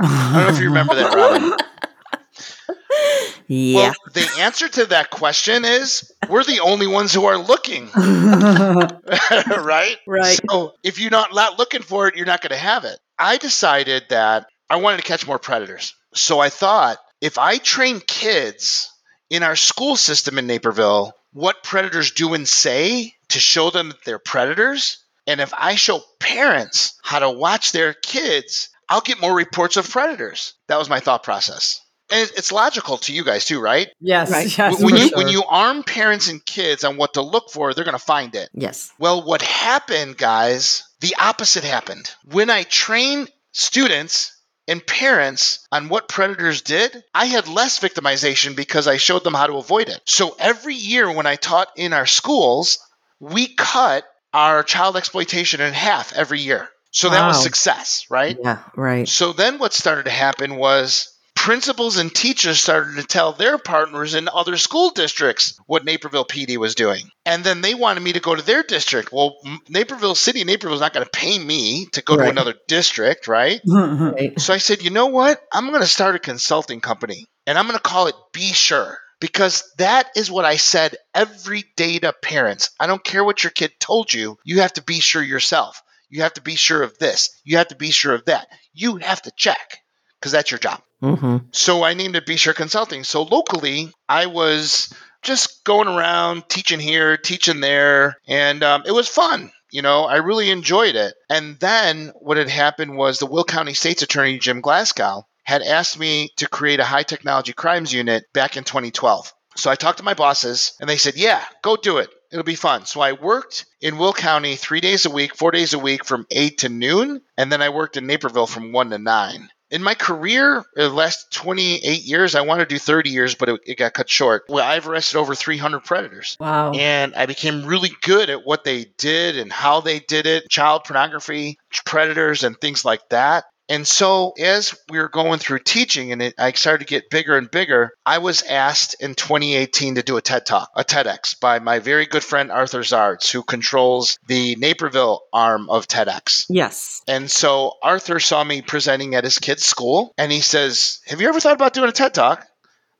I 0.00 0.32
don't 0.32 0.46
know 0.46 0.48
if 0.48 0.58
you 0.58 0.66
remember 0.66 0.96
that, 0.96 1.14
Robin. 1.14 1.52
Yeah. 3.54 3.76
Well, 3.76 3.94
the 4.14 4.26
answer 4.38 4.66
to 4.66 4.86
that 4.86 5.10
question 5.10 5.66
is 5.66 6.10
we're 6.26 6.42
the 6.42 6.60
only 6.60 6.86
ones 6.86 7.12
who 7.12 7.26
are 7.26 7.36
looking, 7.36 7.90
right? 7.94 9.96
Right. 10.06 10.40
So 10.50 10.72
if 10.82 10.98
you're 10.98 11.10
not, 11.10 11.34
not 11.34 11.58
looking 11.58 11.82
for 11.82 12.08
it, 12.08 12.16
you're 12.16 12.24
not 12.24 12.40
going 12.40 12.52
to 12.52 12.56
have 12.56 12.86
it. 12.86 12.98
I 13.18 13.36
decided 13.36 14.04
that 14.08 14.46
I 14.70 14.76
wanted 14.76 14.98
to 14.98 15.02
catch 15.02 15.26
more 15.26 15.38
predators. 15.38 15.94
So 16.14 16.40
I 16.40 16.48
thought 16.48 16.96
if 17.20 17.36
I 17.36 17.58
train 17.58 18.00
kids 18.00 18.90
in 19.28 19.42
our 19.42 19.56
school 19.56 19.96
system 19.96 20.38
in 20.38 20.46
Naperville 20.46 21.12
what 21.34 21.62
predators 21.62 22.12
do 22.12 22.32
and 22.32 22.48
say 22.48 23.12
to 23.28 23.38
show 23.38 23.68
them 23.68 23.88
that 23.88 24.02
they're 24.06 24.18
predators, 24.18 25.04
and 25.26 25.42
if 25.42 25.52
I 25.52 25.74
show 25.74 26.00
parents 26.18 26.98
how 27.02 27.18
to 27.18 27.28
watch 27.28 27.72
their 27.72 27.92
kids, 27.92 28.70
I'll 28.88 29.02
get 29.02 29.20
more 29.20 29.34
reports 29.34 29.76
of 29.76 29.90
predators. 29.90 30.54
That 30.68 30.78
was 30.78 30.88
my 30.88 31.00
thought 31.00 31.22
process. 31.22 31.81
And 32.12 32.30
it's 32.36 32.52
logical 32.52 32.98
to 32.98 33.12
you 33.12 33.24
guys 33.24 33.44
too, 33.46 33.60
right? 33.60 33.88
Yes, 34.00 34.30
Right. 34.30 34.56
yes. 34.58 34.82
when 34.82 34.96
you 34.96 35.08
sure. 35.08 35.16
when 35.18 35.28
you 35.28 35.42
arm 35.48 35.82
parents 35.82 36.28
and 36.28 36.44
kids 36.44 36.84
on 36.84 36.96
what 36.96 37.14
to 37.14 37.22
look 37.22 37.50
for, 37.50 37.72
they're 37.74 37.84
going 37.84 37.98
to 37.98 38.04
find 38.04 38.34
it. 38.34 38.48
yes. 38.52 38.92
Well, 38.98 39.24
what 39.24 39.42
happened, 39.42 40.16
guys? 40.18 40.84
The 41.00 41.16
opposite 41.18 41.64
happened. 41.64 42.10
When 42.30 42.50
I 42.50 42.62
trained 42.64 43.30
students 43.52 44.36
and 44.68 44.86
parents 44.86 45.66
on 45.72 45.88
what 45.88 46.08
predators 46.08 46.62
did, 46.62 47.02
I 47.14 47.26
had 47.26 47.48
less 47.48 47.80
victimization 47.80 48.54
because 48.54 48.86
I 48.86 48.96
showed 48.98 49.24
them 49.24 49.34
how 49.34 49.46
to 49.48 49.54
avoid 49.56 49.88
it. 49.88 50.00
So 50.04 50.36
every 50.38 50.74
year 50.76 51.10
when 51.10 51.26
I 51.26 51.34
taught 51.36 51.68
in 51.76 51.92
our 51.92 52.06
schools, 52.06 52.78
we 53.18 53.48
cut 53.54 54.04
our 54.32 54.62
child 54.62 54.96
exploitation 54.96 55.60
in 55.60 55.72
half 55.72 56.12
every 56.12 56.40
year. 56.40 56.68
So 56.92 57.08
that 57.08 57.26
was 57.26 57.42
success, 57.42 58.06
right? 58.10 58.36
Yeah. 58.42 58.58
Right. 58.76 59.08
So 59.08 59.32
then 59.32 59.58
what 59.58 59.72
started 59.72 60.04
to 60.04 60.10
happen 60.10 60.56
was 60.56 61.11
principals 61.42 61.96
and 61.96 62.14
teachers 62.14 62.60
started 62.60 62.94
to 62.94 63.02
tell 63.02 63.32
their 63.32 63.58
partners 63.58 64.14
in 64.14 64.28
other 64.28 64.56
school 64.56 64.90
districts 64.90 65.58
what 65.66 65.84
Naperville 65.84 66.24
PD 66.24 66.56
was 66.56 66.76
doing. 66.76 67.10
And 67.26 67.42
then 67.42 67.62
they 67.62 67.74
wanted 67.74 68.00
me 68.00 68.12
to 68.12 68.20
go 68.20 68.36
to 68.36 68.42
their 68.42 68.62
district. 68.62 69.12
Well, 69.12 69.34
Naperville 69.68 70.14
City, 70.14 70.44
Naperville 70.44 70.76
is 70.76 70.80
not 70.80 70.92
going 70.92 71.04
to 71.04 71.10
pay 71.10 71.36
me 71.36 71.86
to 71.94 72.02
go 72.02 72.16
to 72.16 72.28
another 72.28 72.54
district, 72.68 73.26
right? 73.26 73.60
Right. 74.12 74.40
So 74.40 74.54
I 74.54 74.58
said, 74.58 74.82
you 74.82 74.90
know 74.90 75.06
what? 75.06 75.42
I'm 75.52 75.68
going 75.68 75.80
to 75.80 75.86
start 75.86 76.14
a 76.14 76.20
consulting 76.20 76.80
company 76.80 77.26
and 77.46 77.58
I'm 77.58 77.66
going 77.66 77.76
to 77.76 77.82
call 77.82 78.06
it 78.06 78.14
Be 78.32 78.52
Sure 78.52 78.98
because 79.20 79.64
that 79.78 80.10
is 80.14 80.30
what 80.30 80.44
I 80.44 80.56
said 80.56 80.96
every 81.12 81.64
day 81.76 81.98
to 81.98 82.12
parents. 82.12 82.70
I 82.78 82.86
don't 82.86 83.02
care 83.02 83.24
what 83.24 83.42
your 83.42 83.50
kid 83.50 83.72
told 83.80 84.12
you, 84.12 84.38
you 84.44 84.60
have 84.60 84.74
to 84.74 84.82
be 84.82 85.00
sure 85.00 85.22
yourself. 85.22 85.82
You 86.08 86.22
have 86.22 86.34
to 86.34 86.42
be 86.42 86.54
sure 86.54 86.82
of 86.82 86.98
this. 86.98 87.30
You 87.42 87.56
have 87.56 87.68
to 87.68 87.76
be 87.76 87.90
sure 87.90 88.14
of 88.14 88.26
that. 88.26 88.46
You 88.72 88.96
have 88.96 89.22
to 89.22 89.32
check 89.36 89.78
because 90.20 90.30
that's 90.30 90.50
your 90.52 90.58
job. 90.58 90.80
Mm-hmm. 91.02 91.48
So 91.52 91.82
I 91.82 91.94
named 91.94 92.16
it 92.16 92.26
BeSure 92.26 92.54
Consulting. 92.54 93.04
So 93.04 93.22
locally, 93.22 93.90
I 94.08 94.26
was 94.26 94.94
just 95.22 95.64
going 95.64 95.88
around 95.88 96.48
teaching 96.48 96.80
here, 96.80 97.16
teaching 97.16 97.60
there, 97.60 98.16
and 98.26 98.62
um, 98.62 98.82
it 98.86 98.92
was 98.92 99.08
fun. 99.08 99.50
You 99.70 99.82
know, 99.82 100.04
I 100.04 100.16
really 100.16 100.50
enjoyed 100.50 100.96
it. 100.96 101.14
And 101.30 101.58
then 101.58 102.12
what 102.16 102.36
had 102.36 102.48
happened 102.48 102.96
was 102.96 103.18
the 103.18 103.26
Will 103.26 103.44
County 103.44 103.74
State's 103.74 104.02
Attorney 104.02 104.38
Jim 104.38 104.60
Glasgow 104.60 105.26
had 105.44 105.62
asked 105.62 105.98
me 105.98 106.30
to 106.36 106.48
create 106.48 106.78
a 106.78 106.84
high 106.84 107.02
technology 107.02 107.52
crimes 107.52 107.92
unit 107.92 108.24
back 108.32 108.56
in 108.56 108.64
2012. 108.64 109.32
So 109.56 109.70
I 109.70 109.74
talked 109.74 109.98
to 109.98 110.04
my 110.04 110.14
bosses, 110.14 110.72
and 110.80 110.88
they 110.88 110.96
said, 110.96 111.16
"Yeah, 111.16 111.42
go 111.62 111.76
do 111.76 111.98
it. 111.98 112.08
It'll 112.30 112.44
be 112.44 112.54
fun." 112.54 112.86
So 112.86 113.00
I 113.00 113.12
worked 113.12 113.66
in 113.80 113.98
Will 113.98 114.14
County 114.14 114.56
three 114.56 114.80
days 114.80 115.04
a 115.04 115.10
week, 115.10 115.36
four 115.36 115.50
days 115.50 115.74
a 115.74 115.78
week 115.78 116.06
from 116.06 116.26
eight 116.30 116.58
to 116.58 116.70
noon, 116.70 117.20
and 117.36 117.52
then 117.52 117.60
I 117.60 117.68
worked 117.68 117.96
in 117.96 118.06
Naperville 118.06 118.46
from 118.46 118.72
one 118.72 118.90
to 118.90 118.98
nine 118.98 119.50
in 119.72 119.82
my 119.82 119.94
career, 119.94 120.62
the 120.74 120.90
last 120.90 121.32
28 121.32 122.02
years, 122.02 122.34
I 122.34 122.42
wanted 122.42 122.68
to 122.68 122.74
do 122.74 122.78
30 122.78 123.08
years, 123.08 123.34
but 123.34 123.48
it, 123.48 123.60
it 123.64 123.78
got 123.78 123.94
cut 123.94 124.10
short. 124.10 124.44
Well, 124.48 124.64
I've 124.64 124.86
arrested 124.86 125.16
over 125.16 125.34
300 125.34 125.80
predators. 125.80 126.36
wow. 126.38 126.72
And 126.72 127.14
I 127.14 127.24
became 127.24 127.64
really 127.64 127.90
good 128.02 128.28
at 128.28 128.44
what 128.44 128.64
they 128.64 128.84
did 128.98 129.38
and 129.38 129.50
how 129.50 129.80
they 129.80 129.98
did 129.98 130.26
it 130.26 130.50
child 130.50 130.84
pornography, 130.84 131.58
predators, 131.86 132.44
and 132.44 132.60
things 132.60 132.84
like 132.84 133.08
that. 133.08 133.44
And 133.72 133.88
so 133.88 134.32
as 134.32 134.78
we 134.90 134.98
were 134.98 135.08
going 135.08 135.38
through 135.38 135.60
teaching 135.60 136.12
and 136.12 136.20
it, 136.20 136.34
I 136.36 136.52
started 136.52 136.84
to 136.84 136.90
get 136.90 137.08
bigger 137.08 137.38
and 137.38 137.50
bigger, 137.50 137.92
I 138.04 138.18
was 138.18 138.42
asked 138.42 138.96
in 139.00 139.14
2018 139.14 139.94
to 139.94 140.02
do 140.02 140.18
a 140.18 140.20
TED 140.20 140.44
Talk, 140.44 140.70
a 140.76 140.84
TEDx 140.84 141.40
by 141.40 141.58
my 141.58 141.78
very 141.78 142.04
good 142.04 142.22
friend 142.22 142.52
Arthur 142.52 142.80
Zards, 142.80 143.32
who 143.32 143.42
controls 143.42 144.18
the 144.26 144.56
Naperville 144.56 145.22
arm 145.32 145.70
of 145.70 145.88
TEDx. 145.88 146.44
Yes. 146.50 147.00
And 147.08 147.30
so 147.30 147.72
Arthur 147.82 148.20
saw 148.20 148.44
me 148.44 148.60
presenting 148.60 149.14
at 149.14 149.24
his 149.24 149.38
kid's 149.38 149.64
school 149.64 150.12
and 150.18 150.30
he 150.30 150.42
says, 150.42 151.00
Have 151.06 151.22
you 151.22 151.30
ever 151.30 151.40
thought 151.40 151.54
about 151.54 151.72
doing 151.72 151.88
a 151.88 151.92
TED 151.92 152.12
Talk? 152.12 152.46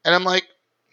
And 0.07 0.15
I'm 0.15 0.25
like, 0.25 0.47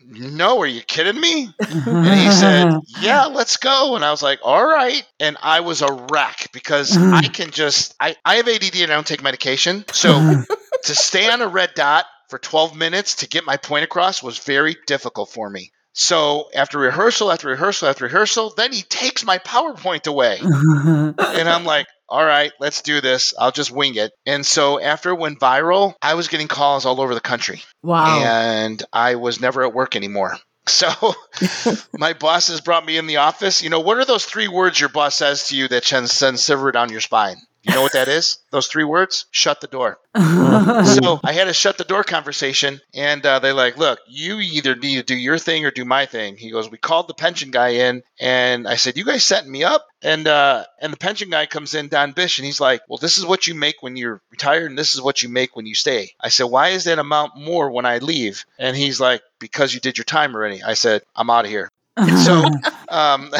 no, 0.09 0.59
are 0.61 0.67
you 0.67 0.81
kidding 0.81 1.19
me? 1.19 1.49
And 1.59 2.19
he 2.19 2.31
said, 2.31 2.71
yeah, 3.01 3.25
let's 3.25 3.57
go. 3.57 3.95
And 3.95 4.03
I 4.03 4.11
was 4.11 4.23
like, 4.23 4.39
all 4.43 4.65
right. 4.65 5.03
And 5.19 5.37
I 5.41 5.59
was 5.59 5.81
a 5.81 6.07
wreck 6.11 6.49
because 6.51 6.91
mm-hmm. 6.91 7.13
I 7.13 7.21
can 7.21 7.51
just, 7.51 7.93
I, 7.99 8.15
I 8.25 8.35
have 8.37 8.47
ADD 8.47 8.75
and 8.75 8.91
I 8.91 8.95
don't 8.95 9.05
take 9.05 9.21
medication. 9.21 9.85
So 9.91 10.13
mm-hmm. 10.13 10.53
to 10.83 10.95
stay 10.95 11.29
on 11.29 11.41
a 11.41 11.47
red 11.47 11.71
dot 11.75 12.05
for 12.29 12.39
12 12.39 12.75
minutes 12.75 13.17
to 13.17 13.27
get 13.27 13.45
my 13.45 13.57
point 13.57 13.83
across 13.83 14.23
was 14.23 14.39
very 14.39 14.75
difficult 14.87 15.29
for 15.29 15.49
me. 15.49 15.71
So 15.93 16.49
after 16.55 16.79
rehearsal, 16.79 17.31
after 17.31 17.49
rehearsal, 17.49 17.89
after 17.89 18.05
rehearsal, 18.05 18.53
then 18.55 18.71
he 18.71 18.81
takes 18.83 19.25
my 19.25 19.37
PowerPoint 19.39 20.07
away. 20.07 20.39
and 20.41 21.49
I'm 21.49 21.65
like, 21.65 21.87
all 22.09 22.25
right, 22.25 22.51
let's 22.59 22.81
do 22.81 23.01
this. 23.01 23.33
I'll 23.37 23.51
just 23.51 23.71
wing 23.71 23.95
it. 23.95 24.11
And 24.25 24.45
so 24.45 24.79
after 24.79 25.11
it 25.11 25.19
went 25.19 25.39
viral, 25.39 25.93
I 26.01 26.15
was 26.15 26.27
getting 26.27 26.47
calls 26.47 26.85
all 26.85 26.99
over 27.01 27.13
the 27.13 27.21
country. 27.21 27.61
Wow. 27.83 28.21
And 28.23 28.81
I 28.91 29.15
was 29.15 29.39
never 29.39 29.63
at 29.63 29.73
work 29.73 29.95
anymore. 29.95 30.37
So 30.67 31.15
my 31.97 32.13
bosses 32.13 32.61
brought 32.61 32.85
me 32.85 32.97
in 32.97 33.07
the 33.07 33.17
office. 33.17 33.63
You 33.63 33.71
know, 33.71 33.79
what 33.79 33.97
are 33.97 34.05
those 34.05 34.25
three 34.25 34.47
words 34.47 34.79
your 34.79 34.89
boss 34.89 35.15
says 35.15 35.47
to 35.47 35.57
you 35.57 35.67
that 35.69 35.83
sends, 35.83 36.11
sends 36.11 36.45
shiver 36.45 36.71
down 36.71 36.91
your 36.91 37.01
spine? 37.01 37.37
You 37.63 37.73
know 37.73 37.81
what 37.81 37.93
that 37.93 38.07
is? 38.07 38.39
Those 38.51 38.67
three 38.67 38.85
words? 38.85 39.25
Shut 39.31 39.59
the 39.59 39.67
door. 39.67 39.99
so 40.15 41.19
I 41.23 41.33
had 41.33 41.47
a 41.47 41.53
shut 41.53 41.77
the 41.77 41.83
door 41.83 42.03
conversation, 42.03 42.79
and 42.93 43.25
uh, 43.25 43.39
they're 43.39 43.53
like, 43.53 43.77
"Look, 43.77 43.99
you 44.07 44.39
either 44.39 44.75
need 44.75 44.95
to 44.95 45.03
do 45.03 45.15
your 45.15 45.37
thing 45.37 45.65
or 45.65 45.71
do 45.71 45.83
my 45.83 46.05
thing." 46.05 46.37
He 46.37 46.51
goes, 46.51 46.71
"We 46.71 46.77
called 46.77 47.07
the 47.07 47.13
pension 47.13 47.51
guy 47.51 47.69
in, 47.69 48.03
and 48.19 48.67
I 48.67 48.75
said, 48.75 48.97
you 48.97 49.03
guys 49.03 49.25
setting 49.25 49.51
me 49.51 49.63
up?" 49.63 49.85
And 50.01 50.27
uh, 50.27 50.65
and 50.79 50.93
the 50.93 50.97
pension 50.97 51.29
guy 51.29 51.45
comes 51.45 51.73
in, 51.75 51.89
Don 51.89 52.13
Bish, 52.13 52.39
and 52.39 52.45
he's 52.45 52.61
like, 52.61 52.81
"Well, 52.87 52.97
this 52.97 53.17
is 53.17 53.25
what 53.25 53.45
you 53.45 53.55
make 53.55 53.81
when 53.81 53.97
you're 53.97 54.21
retired, 54.31 54.69
and 54.69 54.77
this 54.77 54.93
is 54.93 55.01
what 55.01 55.21
you 55.21 55.29
make 55.29 55.55
when 55.55 55.65
you 55.65 55.75
stay." 55.75 56.11
I 56.19 56.29
said, 56.29 56.45
"Why 56.45 56.69
is 56.69 56.85
that 56.85 56.99
amount 56.99 57.35
more 57.35 57.69
when 57.69 57.85
I 57.85 57.97
leave?" 57.97 58.45
And 58.57 58.75
he's 58.75 58.99
like, 58.99 59.21
"Because 59.39 59.73
you 59.73 59.81
did 59.81 59.97
your 59.97 60.05
time 60.05 60.33
already." 60.33 60.63
I 60.63 60.75
said, 60.75 61.03
"I'm 61.15 61.29
out 61.29 61.45
of 61.45 61.51
here." 61.51 61.69
So 62.07 62.43
um, 62.89 63.31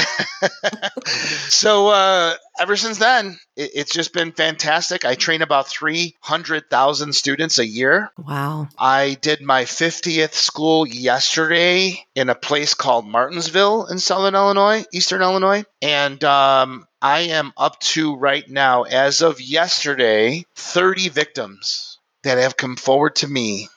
so 1.05 1.87
uh, 1.89 2.35
ever 2.59 2.75
since 2.75 2.97
then 2.97 3.37
it, 3.55 3.71
it's 3.75 3.93
just 3.93 4.13
been 4.13 4.31
fantastic. 4.31 5.05
I 5.05 5.15
train 5.15 5.41
about 5.41 5.67
300000 5.67 7.13
students 7.13 7.59
a 7.59 7.65
year. 7.65 8.11
Wow. 8.17 8.67
i 8.77 9.17
did 9.21 9.41
my 9.41 9.63
50th 9.63 10.33
school 10.33 10.87
yesterday 10.87 12.05
in 12.15 12.29
a 12.29 12.35
place 12.35 12.73
called 12.73 13.07
martinsville 13.07 13.87
in 13.87 13.99
southern 13.99 14.35
illinois 14.35 14.85
eastern 14.93 15.21
illinois. 15.21 15.63
And 15.81 16.23
um, 16.23 16.87
i 17.01 17.21
am 17.21 17.53
up 17.57 17.79
to 17.79 18.15
right 18.15 18.47
now 18.47 18.83
as 18.83 19.21
of 19.21 19.41
yesterday 19.41 20.45
30 20.55 21.09
victims 21.09 21.97
that 22.23 22.37
have 22.37 22.57
come 22.57 22.75
forward 22.75 23.15
to 23.17 23.27
me 23.27 23.69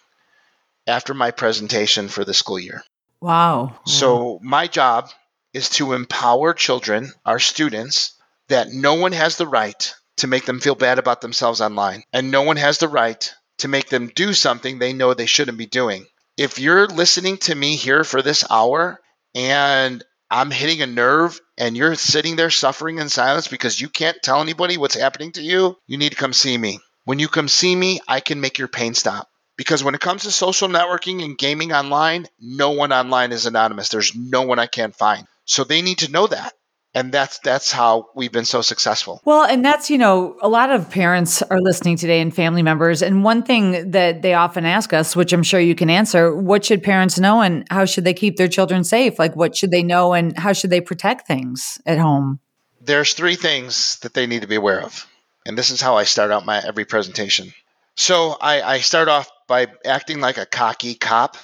after 0.87 1.15
my 1.15 1.31
presentation 1.31 2.09
for 2.09 2.25
the 2.25 2.35
school 2.35 2.59
year 2.59 2.83
wow. 3.23 3.75
so 3.87 4.39
my 4.43 4.67
job 4.67 5.09
is 5.55 5.69
to 5.69 5.93
empower 5.93 6.55
children, 6.55 7.13
our 7.25 7.39
students, 7.39 8.15
that 8.49 8.69
no 8.73 8.95
one 8.95 9.13
has 9.13 9.37
the 9.37 9.47
right 9.47 9.95
to 10.19 10.27
make 10.27 10.45
them 10.45 10.61
feel 10.61 10.75
bad 10.75 10.99
about 10.99 11.21
themselves 11.21 11.61
online, 11.61 12.03
and 12.13 12.31
no 12.31 12.43
one 12.43 12.57
has 12.57 12.79
the 12.79 12.89
right 12.89 13.33
to 13.59 13.69
make 13.69 13.89
them 13.89 14.11
do 14.15 14.35
something 14.35 14.79
they 14.79 14.93
know 14.93 15.15
they 15.15 15.27
shouldn't 15.27 15.59
be 15.59 15.67
doing. 15.67 16.07
If 16.37 16.59
you're 16.59 16.87
listening 16.87 17.39
to 17.39 17.55
me 17.55 17.77
here 17.77 18.05
for 18.05 18.23
this 18.23 18.45
hour 18.51 18.99
and 19.35 20.03
I'm 20.31 20.51
hitting 20.51 20.81
a 20.81 20.87
nerve 20.87 21.39
and 21.59 21.77
you're 21.77 21.95
sitting 21.95 22.37
there 22.37 22.51
suffering 22.51 22.99
in 22.99 23.09
silence 23.09 23.49
because 23.49 23.81
you 23.81 23.89
can't 23.89 24.17
tell 24.23 24.41
anybody 24.41 24.79
what's 24.79 24.95
happening 24.95 25.33
to 25.33 25.43
you, 25.43 25.77
you 25.87 25.99
need 25.99 26.11
to 26.11 26.17
come 26.17 26.33
see 26.33 26.57
me. 26.57 26.81
When 27.05 27.19
you 27.19 27.29
come 27.29 27.49
see 27.49 27.75
me, 27.75 28.01
I 28.09 28.21
can 28.21 28.41
make 28.41 28.59
your 28.59 28.69
pain 28.69 28.95
stop. 28.95 29.29
Because 29.63 29.85
when 29.85 29.95
it 29.95 30.01
comes 30.01 30.25
to 30.25 30.33
social 30.33 30.67
networking 30.67 31.23
and 31.23 31.39
gaming 31.39 31.73
online, 31.73 32.27
no 32.41 32.73
one 32.73 32.93
online 32.93 33.31
is 33.31 33.47
anonymous. 33.47 33.91
There's 33.91 34.13
no 34.13 34.43
one 34.43 34.59
I 34.59 34.67
can't 34.67 34.93
find. 34.93 35.25
So 35.45 35.63
they 35.63 35.83
need 35.83 35.99
to 35.99 36.11
know 36.11 36.27
that. 36.27 36.55
And 36.95 37.13
that's 37.13 37.39
that's 37.39 37.71
how 37.71 38.09
we've 38.17 38.33
been 38.33 38.45
so 38.45 38.61
successful. 38.61 39.21
Well, 39.25 39.45
and 39.45 39.65
that's, 39.65 39.89
you 39.89 39.99
know, 39.99 40.37
a 40.43 40.49
lot 40.49 40.73
of 40.73 40.91
parents 40.91 41.43
are 41.43 41.61
listening 41.61 41.97
today 41.97 42.21
and 42.21 42.35
family 42.35 42.65
members. 42.65 43.03
And 43.03 43.23
one 43.23 43.45
thing 43.45 43.93
that 43.93 44.23
they 44.23 44.35
often 44.35 44.67
ask 44.67 44.93
us, 44.93 45.15
which 45.15 45.33
I'm 45.33 45.45
sure 45.45 45.61
you 45.61 45.77
can 45.77 45.89
answer, 45.89 46.35
what 46.35 46.65
should 46.65 46.83
parents 46.83 47.21
know 47.21 47.41
and 47.41 47.65
how 47.71 47.85
should 47.85 48.03
they 48.03 48.15
keep 48.15 48.39
their 48.39 48.49
children 48.49 48.83
safe? 48.83 49.17
Like, 49.17 49.37
what 49.37 49.55
should 49.55 49.71
they 49.71 49.85
know 49.85 50.13
and 50.13 50.37
how 50.37 50.53
should 50.53 50.71
they 50.71 50.81
protect 50.81 51.29
things 51.29 51.81
at 51.87 51.99
home? 51.99 52.41
There's 52.81 53.15
three 53.15 53.37
things 53.37 54.01
that 54.01 54.13
they 54.13 54.27
need 54.27 54.43
to 54.43 54.49
be 54.49 54.57
aware 54.57 54.83
of. 54.83 55.07
And 55.47 55.57
this 55.57 55.71
is 55.71 55.81
how 55.81 55.99
I 55.99 56.03
start 56.03 56.33
out 56.33 56.45
my 56.45 56.59
every 56.59 56.85
presentation. 56.85 57.55
So 57.95 58.37
I, 58.41 58.61
I 58.63 58.79
start 58.81 59.09
off 59.09 59.31
by 59.49 59.69
acting 59.85 60.21
like 60.21 60.39
a 60.39 60.47
cocky 60.47 60.95
cop 60.95 61.37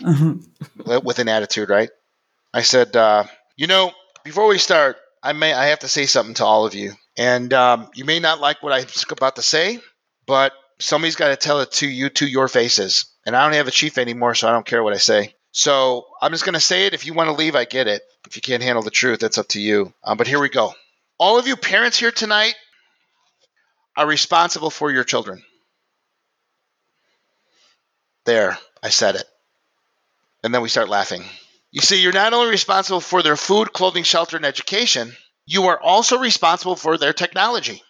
with 1.03 1.19
an 1.19 1.29
attitude, 1.29 1.69
right? 1.69 1.91
I 2.53 2.63
said, 2.63 2.97
uh, 2.97 3.25
you 3.57 3.67
know, 3.67 3.93
before 4.25 4.47
we 4.47 4.59
start, 4.59 4.97
I 5.23 5.33
may 5.33 5.53
I 5.53 5.67
have 5.67 5.81
to 5.81 5.89
say 5.89 6.07
something 6.07 6.35
to 6.35 6.45
all 6.45 6.67
of 6.67 6.75
you, 6.75 6.93
and 7.17 7.53
um, 7.53 7.91
you 7.95 8.05
may 8.05 8.21
not 8.21 8.41
like 8.41 8.63
what 8.63 8.73
I'm 8.73 8.87
about 9.11 9.37
to 9.37 9.43
say, 9.43 9.81
but 10.27 10.53
somebody's 10.79 11.17
got 11.17 11.29
to 11.29 11.37
tell 11.37 11.61
it 11.61 11.73
to 11.73 11.89
you 11.89 12.09
to 12.11 12.27
your 12.27 12.49
faces. 12.49 13.07
And 13.27 13.37
I 13.37 13.45
don't 13.45 13.55
have 13.55 13.69
a 13.69 13.73
chief 13.73 13.99
anymore, 13.99 14.35
so 14.35 14.49
I 14.49 14.53
don't 14.53 14.67
care 14.67 14.83
what 14.83 14.95
I 14.95 14.99
say. 14.99 15.35
So 15.51 16.07
I'm 16.23 16.33
just 16.33 16.45
going 16.45 16.55
to 16.55 16.61
say 16.61 16.87
it. 16.87 16.95
If 16.95 17.05
you 17.05 17.15
want 17.15 17.29
to 17.29 17.35
leave, 17.35 17.57
I 17.57 17.65
get 17.65 17.89
it. 17.89 18.03
If 18.27 18.37
you 18.37 18.43
can't 18.43 18.63
handle 18.63 18.83
the 18.83 18.91
truth, 18.91 19.21
that's 19.21 19.39
up 19.39 19.49
to 19.49 19.61
you. 19.61 19.93
Um, 20.05 20.17
but 20.17 20.27
here 20.27 20.41
we 20.41 20.49
go. 20.49 20.73
All 21.19 21.39
of 21.39 21.47
you 21.47 21.57
parents 21.57 21.99
here 21.99 22.13
tonight 22.13 22.55
are 23.97 24.07
responsible 24.07 24.71
for 24.71 24.91
your 24.91 25.05
children. 25.05 25.43
There, 28.29 28.59
I 28.83 28.91
said 28.91 29.15
it. 29.15 29.25
And 30.45 30.53
then 30.53 30.61
we 30.61 30.69
start 30.69 30.91
laughing. 30.91 31.25
You 31.71 31.81
see, 31.81 32.03
you're 32.03 32.13
not 32.13 32.35
only 32.35 32.51
responsible 32.51 33.01
for 33.01 33.23
their 33.23 33.39
food, 33.39 33.73
clothing, 33.73 34.03
shelter, 34.03 34.37
and 34.37 34.45
education, 34.45 35.17
you 35.47 35.69
are 35.69 35.81
also 35.81 36.19
responsible 36.19 36.77
for 36.77 36.99
their 36.99 37.15
technology. 37.15 37.83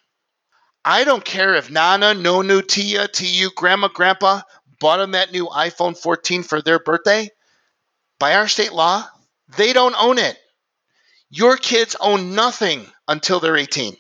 I 0.85 1.03
don't 1.03 1.25
care 1.25 1.57
if 1.57 1.73
Nana, 1.73 2.15
Nonu, 2.15 2.65
Tia, 2.65 3.09
Tu, 3.09 3.51
Grandma, 3.57 3.89
Grandpa 3.89 4.43
bought 4.79 4.99
them 4.99 5.11
that 5.11 5.33
new 5.33 5.47
iPhone 5.47 5.99
14 5.99 6.45
for 6.45 6.63
their 6.63 6.79
birthday. 6.79 7.31
By 8.21 8.37
our 8.37 8.47
state 8.47 8.73
law, 8.73 9.05
they 9.57 9.73
don't 9.73 10.01
own 10.01 10.19
it. 10.19 10.39
Your 11.31 11.57
kids 11.57 11.97
own 11.99 12.37
nothing 12.37 12.87
until 13.09 13.41
they're 13.41 13.57
18. 13.57 13.97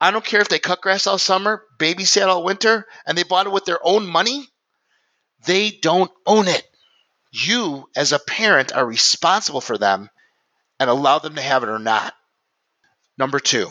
I 0.00 0.10
don't 0.10 0.24
care 0.24 0.40
if 0.40 0.48
they 0.48 0.58
cut 0.58 0.80
grass 0.80 1.06
all 1.06 1.18
summer, 1.18 1.62
babysat 1.78 2.26
all 2.26 2.42
winter, 2.42 2.84
and 3.06 3.16
they 3.16 3.22
bought 3.22 3.46
it 3.46 3.52
with 3.52 3.64
their 3.64 3.78
own 3.86 4.08
money. 4.08 4.48
They 5.44 5.70
don't 5.70 6.10
own 6.26 6.48
it 6.48 6.66
you 7.32 7.88
as 7.96 8.12
a 8.12 8.18
parent 8.18 8.72
are 8.72 8.84
responsible 8.84 9.62
for 9.62 9.78
them 9.78 10.10
and 10.78 10.90
allow 10.90 11.18
them 11.18 11.34
to 11.34 11.42
have 11.42 11.62
it 11.62 11.68
or 11.68 11.78
not. 11.78 12.14
Number 13.18 13.40
two, 13.40 13.70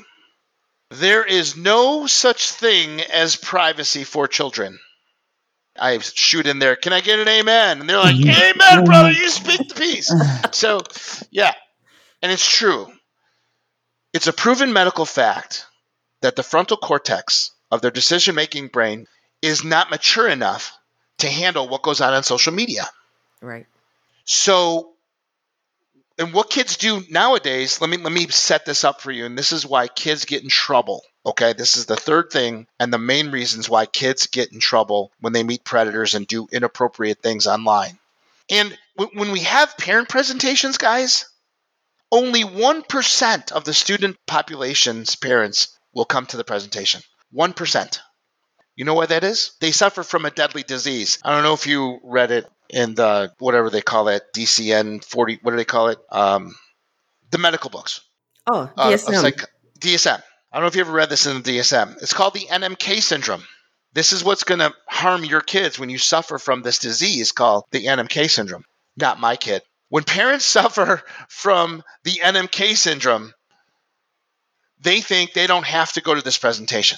there 0.90 1.24
is 1.24 1.56
no 1.56 2.08
such 2.08 2.52
thing 2.52 3.02
as 3.02 3.36
privacy 3.36 4.04
for 4.04 4.28
children. 4.28 4.80
I 5.80 6.00
shoot 6.00 6.48
in 6.48 6.60
there, 6.60 6.76
can 6.76 6.92
I 6.92 7.02
get 7.02 7.20
an 7.20 7.28
amen? 7.28 7.80
And 7.80 7.90
they're 7.90 7.98
like, 7.98 8.16
Amen, 8.16 8.84
brother, 8.84 9.12
you 9.12 9.30
speak 9.30 9.70
the 9.70 9.76
peace. 9.76 10.14
So, 10.54 10.82
yeah, 11.32 11.54
and 12.22 12.32
it's 12.32 12.48
true. 12.48 12.92
It's 14.14 14.28
a 14.28 14.34
proven 14.34 14.74
medical 14.74 15.06
fact 15.06 15.66
that 16.22 16.36
the 16.36 16.44
frontal 16.44 16.76
cortex 16.76 17.52
of 17.72 17.82
their 17.82 17.90
decision 17.90 18.36
making 18.36 18.68
brain 18.68 19.08
is 19.42 19.64
not 19.64 19.90
mature 19.90 20.28
enough 20.28 20.78
to 21.20 21.30
handle 21.30 21.68
what 21.68 21.82
goes 21.82 22.02
on 22.02 22.14
on 22.14 22.24
social 22.24 22.54
media. 22.54 22.84
Right. 23.42 23.66
So, 24.26 24.92
and 26.18 26.34
what 26.34 26.50
kids 26.50 26.78
do 26.78 27.04
nowadays, 27.10 27.82
let 27.82 27.90
me 27.90 27.98
let 27.98 28.12
me 28.12 28.28
set 28.28 28.66
this 28.66 28.84
up 28.84 29.02
for 29.02 29.12
you, 29.12 29.26
and 29.26 29.38
this 29.38 29.52
is 29.52 29.66
why 29.66 29.88
kids 29.88 30.26
get 30.26 30.44
in 30.44 30.50
trouble. 30.50 31.04
Okay, 31.26 31.54
this 31.54 31.78
is 31.78 31.86
the 31.86 31.96
third 31.96 32.32
thing, 32.32 32.68
and 32.80 32.92
the 32.92 32.98
main 32.98 33.32
reasons 33.32 33.70
why 33.70 33.86
kids 33.86 34.28
get 34.28 34.52
in 34.52 34.60
trouble 34.60 35.12
when 35.20 35.34
they 35.34 35.44
meet 35.44 35.64
predators 35.64 36.16
and 36.16 36.26
do 36.26 36.48
inappropriate 36.52 37.22
things 37.22 37.46
online. 37.46 38.00
And 38.50 38.78
w- 38.98 39.20
when 39.20 39.32
we 39.32 39.42
have 39.42 39.78
parent 39.78 40.10
presentations, 40.10 40.78
guys, 40.78 41.26
only 42.12 42.44
1% 42.44 43.52
of 43.52 43.64
the 43.64 43.74
student 43.74 44.18
population's 44.26 45.16
parents 45.16 45.78
will 45.94 46.06
come 46.06 46.26
to 46.28 46.38
the 46.38 46.44
presentation. 46.44 47.02
1%. 47.34 48.00
You 48.82 48.86
know 48.86 48.96
why 48.96 49.06
that 49.06 49.24
is? 49.24 49.52
They 49.60 49.72
suffer 49.74 50.02
from 50.02 50.26
a 50.26 50.32
deadly 50.32 50.64
disease. 50.64 51.20
I 51.24 51.36
don't 51.36 51.44
know 51.44 51.54
if 51.54 51.68
you 51.68 52.00
read 52.04 52.32
it 52.32 52.50
in 52.68 52.96
the 52.96 53.32
whatever 53.38 53.70
they 53.70 53.84
call 53.84 54.08
it, 54.08 54.24
DCN 54.34 55.06
40, 55.06 55.38
what 55.44 55.52
do 55.52 55.58
they 55.58 55.66
call 55.66 55.90
it? 55.90 56.00
Um, 56.12 56.56
the 57.30 57.38
medical 57.38 57.70
books. 57.70 58.02
Oh, 58.52 58.72
Uh, 58.76 58.90
DSM. 58.90 59.10
of 59.10 59.16
psych- 59.20 59.50
DSM. 59.78 60.24
I 60.52 60.58
don't 60.58 60.64
know 60.64 60.68
if 60.68 60.74
you 60.76 60.82
ever 60.82 60.92
read 60.94 61.12
this 61.12 61.28
in 61.28 61.44
the 61.44 61.44
DSM. 61.44 62.02
It's 62.02 62.16
called 62.16 62.34
the 62.34 62.48
NMK 62.50 63.02
syndrome. 63.04 63.44
This 63.94 64.14
is 64.14 64.24
what's 64.24 64.46
going 64.46 64.62
to 64.62 64.74
harm 64.88 65.26
your 65.26 65.42
kids 65.42 65.78
when 65.78 65.92
you 65.92 66.00
suffer 66.00 66.40
from 66.40 66.64
this 66.64 66.80
disease 66.80 67.34
called 67.34 67.66
the 67.70 67.86
NMK 67.86 68.32
syndrome. 68.32 68.66
Not 68.98 69.20
my 69.20 69.36
kid. 69.36 69.62
When 69.90 70.06
parents 70.06 70.46
suffer 70.58 71.04
from 71.30 71.84
the 72.04 72.20
NMK 72.24 72.76
syndrome, 72.76 73.32
they 74.80 75.02
think 75.02 75.34
they 75.34 75.46
don't 75.46 75.68
have 75.68 75.92
to 75.94 76.02
go 76.02 76.16
to 76.16 76.22
this 76.24 76.40
presentation 76.40 76.98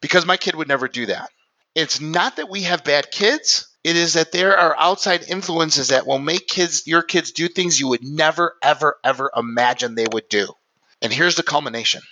because 0.00 0.26
my 0.26 0.36
kid 0.36 0.54
would 0.54 0.68
never 0.68 0.88
do 0.88 1.06
that. 1.06 1.30
It's 1.74 2.00
not 2.00 2.36
that 2.36 2.50
we 2.50 2.62
have 2.62 2.84
bad 2.84 3.10
kids, 3.10 3.68
it 3.84 3.96
is 3.96 4.14
that 4.14 4.32
there 4.32 4.58
are 4.58 4.76
outside 4.78 5.24
influences 5.28 5.88
that 5.88 6.06
will 6.06 6.18
make 6.18 6.46
kids 6.48 6.86
your 6.86 7.02
kids 7.02 7.30
do 7.30 7.48
things 7.48 7.80
you 7.80 7.88
would 7.88 8.04
never 8.04 8.54
ever 8.62 8.98
ever 9.04 9.30
imagine 9.36 9.94
they 9.94 10.06
would 10.10 10.28
do. 10.28 10.52
And 11.00 11.12
here's 11.12 11.36
the 11.36 11.42
culmination. 11.42 12.02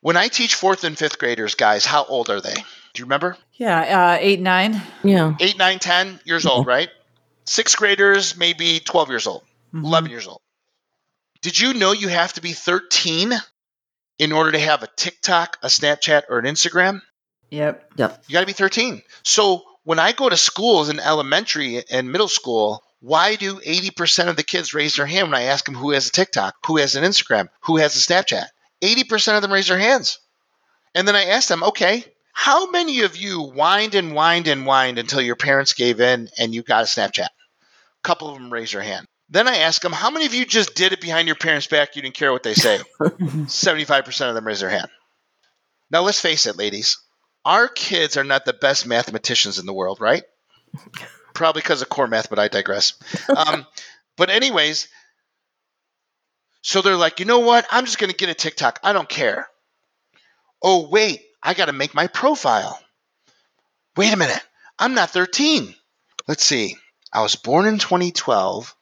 When 0.00 0.16
I 0.16 0.26
teach 0.26 0.56
4th 0.56 0.82
and 0.82 0.96
5th 0.96 1.18
graders, 1.18 1.54
guys, 1.54 1.84
how 1.86 2.04
old 2.04 2.28
are 2.28 2.40
they? 2.40 2.54
Do 2.54 3.00
you 3.00 3.04
remember? 3.04 3.36
Yeah, 3.54 4.14
uh, 4.14 4.18
8 4.20 4.40
9. 4.40 4.82
Yeah. 5.04 5.36
8, 5.38 5.56
9, 5.56 5.78
10 5.78 6.20
years 6.24 6.44
old, 6.44 6.66
right? 6.66 6.88
6th 7.46 7.76
graders 7.76 8.36
maybe 8.36 8.80
12 8.80 9.10
years 9.10 9.26
old, 9.28 9.44
Mhm. 9.72 9.84
11 9.84 10.10
years 10.10 10.26
old. 10.26 10.40
Did 11.42 11.58
you 11.58 11.74
know 11.74 11.92
you 11.92 12.08
have 12.08 12.32
to 12.34 12.40
be 12.40 12.52
13 12.52 13.32
in 14.22 14.30
order 14.30 14.52
to 14.52 14.58
have 14.60 14.84
a 14.84 14.88
TikTok, 14.94 15.58
a 15.64 15.66
Snapchat, 15.66 16.22
or 16.28 16.38
an 16.38 16.44
Instagram? 16.44 17.02
Yep. 17.50 17.92
Yep. 17.96 18.24
You 18.28 18.32
got 18.32 18.40
to 18.40 18.46
be 18.46 18.52
13. 18.52 19.02
So 19.24 19.64
when 19.82 19.98
I 19.98 20.12
go 20.12 20.28
to 20.28 20.36
schools 20.36 20.90
in 20.90 21.00
elementary 21.00 21.82
and 21.90 22.12
middle 22.12 22.28
school, 22.28 22.84
why 23.00 23.34
do 23.34 23.56
80% 23.56 24.28
of 24.28 24.36
the 24.36 24.44
kids 24.44 24.74
raise 24.74 24.94
their 24.94 25.06
hand 25.06 25.32
when 25.32 25.40
I 25.40 25.46
ask 25.46 25.64
them 25.64 25.74
who 25.74 25.90
has 25.90 26.06
a 26.06 26.12
TikTok, 26.12 26.54
who 26.66 26.76
has 26.76 26.94
an 26.94 27.02
Instagram, 27.02 27.48
who 27.62 27.78
has 27.78 27.96
a 27.96 27.98
Snapchat? 27.98 28.44
80% 28.80 29.34
of 29.34 29.42
them 29.42 29.52
raise 29.52 29.66
their 29.66 29.76
hands. 29.76 30.20
And 30.94 31.08
then 31.08 31.16
I 31.16 31.24
ask 31.24 31.48
them, 31.48 31.64
okay, 31.64 32.04
how 32.32 32.70
many 32.70 33.00
of 33.00 33.16
you 33.16 33.42
whined 33.42 33.96
and 33.96 34.12
whined 34.12 34.46
and 34.46 34.64
whined 34.64 34.98
until 34.98 35.20
your 35.20 35.34
parents 35.34 35.72
gave 35.72 36.00
in 36.00 36.28
and 36.38 36.54
you 36.54 36.62
got 36.62 36.84
a 36.84 36.86
Snapchat? 36.86 37.26
A 37.26 38.04
couple 38.04 38.28
of 38.28 38.34
them 38.34 38.52
raise 38.52 38.70
their 38.70 38.82
hand. 38.82 39.08
Then 39.32 39.48
I 39.48 39.58
ask 39.58 39.80
them, 39.80 39.92
how 39.92 40.10
many 40.10 40.26
of 40.26 40.34
you 40.34 40.44
just 40.44 40.74
did 40.74 40.92
it 40.92 41.00
behind 41.00 41.26
your 41.26 41.36
parents' 41.36 41.66
back? 41.66 41.96
You 41.96 42.02
didn't 42.02 42.16
care 42.16 42.32
what 42.32 42.42
they 42.42 42.52
say. 42.52 42.78
75% 43.00 44.28
of 44.28 44.34
them 44.34 44.46
raise 44.46 44.60
their 44.60 44.68
hand. 44.68 44.90
Now, 45.90 46.02
let's 46.02 46.20
face 46.20 46.44
it, 46.44 46.58
ladies. 46.58 46.98
Our 47.42 47.66
kids 47.66 48.18
are 48.18 48.24
not 48.24 48.44
the 48.44 48.52
best 48.52 48.86
mathematicians 48.86 49.58
in 49.58 49.64
the 49.64 49.72
world, 49.72 50.02
right? 50.02 50.22
Probably 51.32 51.62
because 51.62 51.80
of 51.80 51.88
core 51.88 52.06
math, 52.06 52.28
but 52.28 52.38
I 52.38 52.48
digress. 52.48 52.92
Um, 53.34 53.66
but, 54.18 54.28
anyways, 54.28 54.88
so 56.60 56.82
they're 56.82 56.94
like, 56.96 57.18
you 57.18 57.24
know 57.24 57.38
what? 57.38 57.66
I'm 57.70 57.86
just 57.86 57.98
going 57.98 58.10
to 58.10 58.16
get 58.16 58.28
a 58.28 58.34
TikTok. 58.34 58.80
I 58.84 58.92
don't 58.92 59.08
care. 59.08 59.48
Oh, 60.62 60.90
wait, 60.90 61.22
I 61.42 61.54
got 61.54 61.66
to 61.66 61.72
make 61.72 61.94
my 61.94 62.06
profile. 62.06 62.78
Wait 63.96 64.12
a 64.12 64.16
minute. 64.18 64.42
I'm 64.78 64.92
not 64.92 65.08
13. 65.08 65.74
Let's 66.28 66.44
see. 66.44 66.76
I 67.10 67.22
was 67.22 67.34
born 67.34 67.66
in 67.66 67.78
2012. 67.78 68.76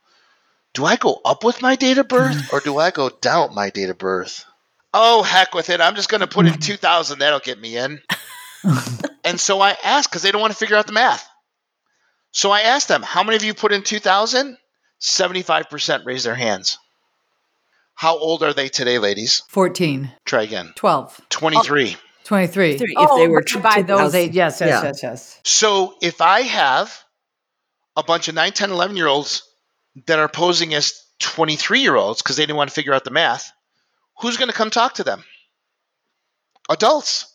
Do 0.75 0.85
I 0.85 0.97
go 0.97 1.21
up 1.25 1.45
with 1.45 1.63
my 1.63 1.77
date 1.77 1.99
of 1.99 2.09
birth 2.09 2.49
or 2.53 2.61
do 2.61 2.79
I 2.79 2.91
go 2.91 3.09
down 3.09 3.49
with 3.49 3.57
my 3.57 3.71
date 3.71 3.91
of 3.91 3.99
birth? 3.99 4.45
Oh, 4.93 5.23
heck 5.23 5.55
with 5.55 5.71
it. 5.71 5.81
I'm 5.81 5.95
just 5.95 6.09
going 6.09 6.21
to 6.21 6.27
put 6.27 6.47
in 6.47 6.55
mm. 6.55 6.63
2000. 6.63 7.19
That'll 7.19 7.39
get 7.41 7.61
me 7.61 7.77
in. 7.77 8.01
and 9.25 9.39
so 9.39 9.61
I 9.61 9.77
asked 9.83 10.11
because 10.11 10.23
they 10.23 10.33
don't 10.33 10.41
want 10.41 10.53
to 10.53 10.59
figure 10.59 10.77
out 10.77 10.87
the 10.87 10.93
math. 10.93 11.29
So 12.33 12.51
I 12.51 12.61
asked 12.61 12.89
them, 12.89 13.03
how 13.03 13.23
many 13.23 13.37
of 13.37 13.45
you 13.45 13.55
put 13.55 13.73
in 13.73 13.83
2000? 13.83 14.57
75% 15.01 16.05
raised 16.05 16.27
their 16.27 16.35
hands. 16.35 16.79
How 17.95 18.19
old 18.19 18.43
are 18.43 18.53
they 18.53 18.69
today, 18.69 18.99
ladies? 18.99 19.43
14. 19.49 20.11
Try 20.25 20.43
again. 20.43 20.73
12. 20.77 21.21
23. 21.31 21.97
23. 22.25 22.71
If 22.71 22.83
oh, 22.97 23.19
they 23.19 23.29
were 23.29 23.43
by- 23.43 23.61
by 23.61 23.83
those 23.83 24.13
2000. 24.13 24.21
eight. 24.21 24.33
Yes, 24.33 24.61
yes, 24.61 24.69
Yeah. 24.69 24.83
yes, 24.85 25.03
yes. 25.03 25.41
So 25.45 25.95
if 26.01 26.21
I 26.21 26.43
have 26.43 27.05
a 27.97 28.03
bunch 28.03 28.29
of 28.29 28.35
9, 28.35 28.53
10, 28.53 28.71
11 28.71 28.97
year 28.97 29.07
olds 29.07 29.43
that 30.07 30.19
are 30.19 30.29
posing 30.29 30.75
as 30.75 31.05
23 31.21 31.81
year 31.81 31.97
olds 31.97 32.23
because 32.23 32.37
they 32.37 32.45
didn't 32.45 32.57
want 32.57 32.71
to 32.71 32.75
figure 32.75 32.95
out 32.95 33.05
the 33.05 33.11
math, 33.11 33.53
who's 34.21 34.37
going 34.37 34.51
to 34.51 34.57
come 34.57 34.71
talk 34.71 34.95
to 34.95 35.05
them? 35.05 35.25
Adults 36.69 37.27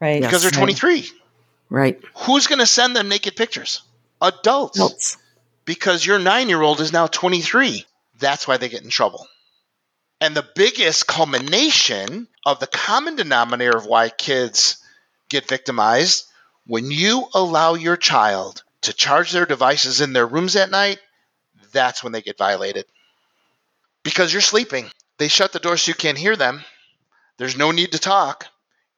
Right. 0.00 0.20
Yes. 0.20 0.28
because 0.28 0.42
they're 0.42 0.50
Right. 0.50 0.76
23. 0.76 1.10
Right. 1.70 2.00
Who's 2.16 2.46
going 2.46 2.58
to 2.58 2.66
send 2.66 2.94
them 2.94 3.08
naked 3.08 3.36
pictures? 3.36 3.82
Adults. 4.20 4.76
Adults. 4.76 5.16
Because 5.64 6.04
your 6.04 6.18
nine 6.18 6.48
year 6.48 6.60
old 6.60 6.80
is 6.80 6.92
now 6.92 7.06
23. 7.06 7.86
That's 8.18 8.46
why 8.46 8.58
they 8.58 8.68
get 8.68 8.82
in 8.82 8.90
trouble. 8.90 9.26
And 10.20 10.36
the 10.36 10.46
biggest 10.54 11.06
culmination 11.06 12.28
of 12.44 12.60
the 12.60 12.66
common 12.66 13.16
denominator 13.16 13.76
of 13.76 13.86
why 13.86 14.08
kids 14.08 14.78
get 15.28 15.48
victimized 15.48 16.26
when 16.66 16.90
you 16.90 17.28
allow 17.34 17.74
your 17.74 17.96
child 17.96 18.62
to 18.82 18.92
charge 18.92 19.32
their 19.32 19.46
devices 19.46 20.00
in 20.00 20.12
their 20.12 20.26
rooms 20.26 20.56
at 20.56 20.70
night, 20.70 20.98
that's 21.74 22.02
when 22.02 22.12
they 22.12 22.22
get 22.22 22.38
violated. 22.38 22.86
Because 24.02 24.32
you're 24.32 24.40
sleeping. 24.40 24.90
They 25.18 25.28
shut 25.28 25.52
the 25.52 25.58
door 25.58 25.76
so 25.76 25.90
you 25.90 25.94
can't 25.94 26.16
hear 26.16 26.36
them. 26.36 26.64
There's 27.36 27.56
no 27.56 27.70
need 27.70 27.92
to 27.92 27.98
talk. 27.98 28.46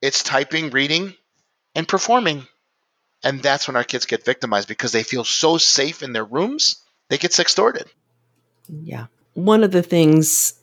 It's 0.00 0.22
typing, 0.22 0.70
reading, 0.70 1.14
and 1.74 1.88
performing. 1.88 2.46
And 3.24 3.42
that's 3.42 3.66
when 3.66 3.76
our 3.76 3.84
kids 3.84 4.06
get 4.06 4.24
victimized 4.24 4.68
because 4.68 4.92
they 4.92 5.02
feel 5.02 5.24
so 5.24 5.58
safe 5.58 6.02
in 6.02 6.12
their 6.12 6.24
rooms, 6.24 6.82
they 7.08 7.18
get 7.18 7.32
sextorted. 7.32 7.86
Yeah. 8.68 9.06
One 9.34 9.64
of 9.64 9.72
the 9.72 9.82
things 9.82 10.54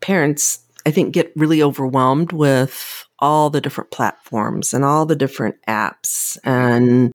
parents, 0.00 0.60
I 0.86 0.90
think, 0.90 1.12
get 1.12 1.32
really 1.36 1.62
overwhelmed 1.62 2.32
with 2.32 3.06
all 3.18 3.50
the 3.50 3.60
different 3.60 3.90
platforms 3.90 4.72
and 4.72 4.84
all 4.84 5.06
the 5.06 5.16
different 5.16 5.56
apps. 5.68 6.38
And, 6.44 7.12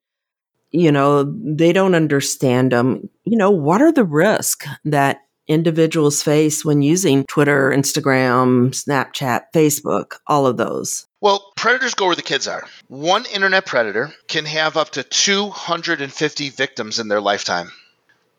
you 0.75 0.91
know, 0.91 1.23
they 1.23 1.73
don't 1.73 1.95
understand 1.95 2.71
them. 2.71 3.09
You 3.23 3.37
know, 3.37 3.51
what 3.51 3.81
are 3.81 3.91
the 3.91 4.03
risks 4.03 4.67
that 4.85 5.21
individuals 5.47 6.23
face 6.23 6.65
when 6.65 6.81
using 6.81 7.25
Twitter, 7.25 7.71
Instagram, 7.71 8.71
Snapchat, 8.71 9.43
Facebook, 9.53 10.17
all 10.27 10.45
of 10.47 10.57
those? 10.57 11.07
Well, 11.21 11.51
predators 11.55 11.93
go 11.93 12.07
where 12.07 12.15
the 12.15 12.21
kids 12.21 12.47
are. 12.47 12.67
One 12.87 13.25
internet 13.33 13.65
predator 13.65 14.13
can 14.27 14.45
have 14.45 14.77
up 14.77 14.91
to 14.91 15.03
250 15.03 16.49
victims 16.49 16.99
in 16.99 17.07
their 17.07 17.21
lifetime. 17.21 17.71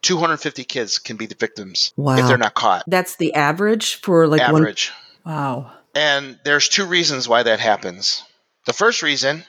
250 0.02 0.64
kids 0.64 0.98
can 0.98 1.16
be 1.16 1.26
the 1.26 1.34
victims 1.34 1.92
wow. 1.96 2.16
if 2.16 2.28
they're 2.28 2.38
not 2.38 2.54
caught. 2.54 2.84
That's 2.86 3.16
the 3.16 3.34
average 3.34 3.96
for 3.96 4.28
like 4.28 4.40
one. 4.52 4.62
Average. 4.62 4.92
Wow. 5.24 5.72
And 5.94 6.38
there's 6.44 6.68
two 6.68 6.84
reasons 6.84 7.28
why 7.28 7.42
that 7.42 7.58
happens. 7.58 8.22
The 8.66 8.72
first 8.72 9.02
reason 9.02 9.42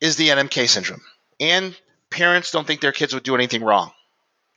is 0.00 0.16
the 0.16 0.28
NMK 0.28 0.68
syndrome. 0.68 1.02
And 1.38 1.76
parents 2.12 2.50
don't 2.50 2.66
think 2.66 2.80
their 2.80 2.92
kids 2.92 3.14
would 3.14 3.24
do 3.24 3.34
anything 3.34 3.64
wrong. 3.64 3.90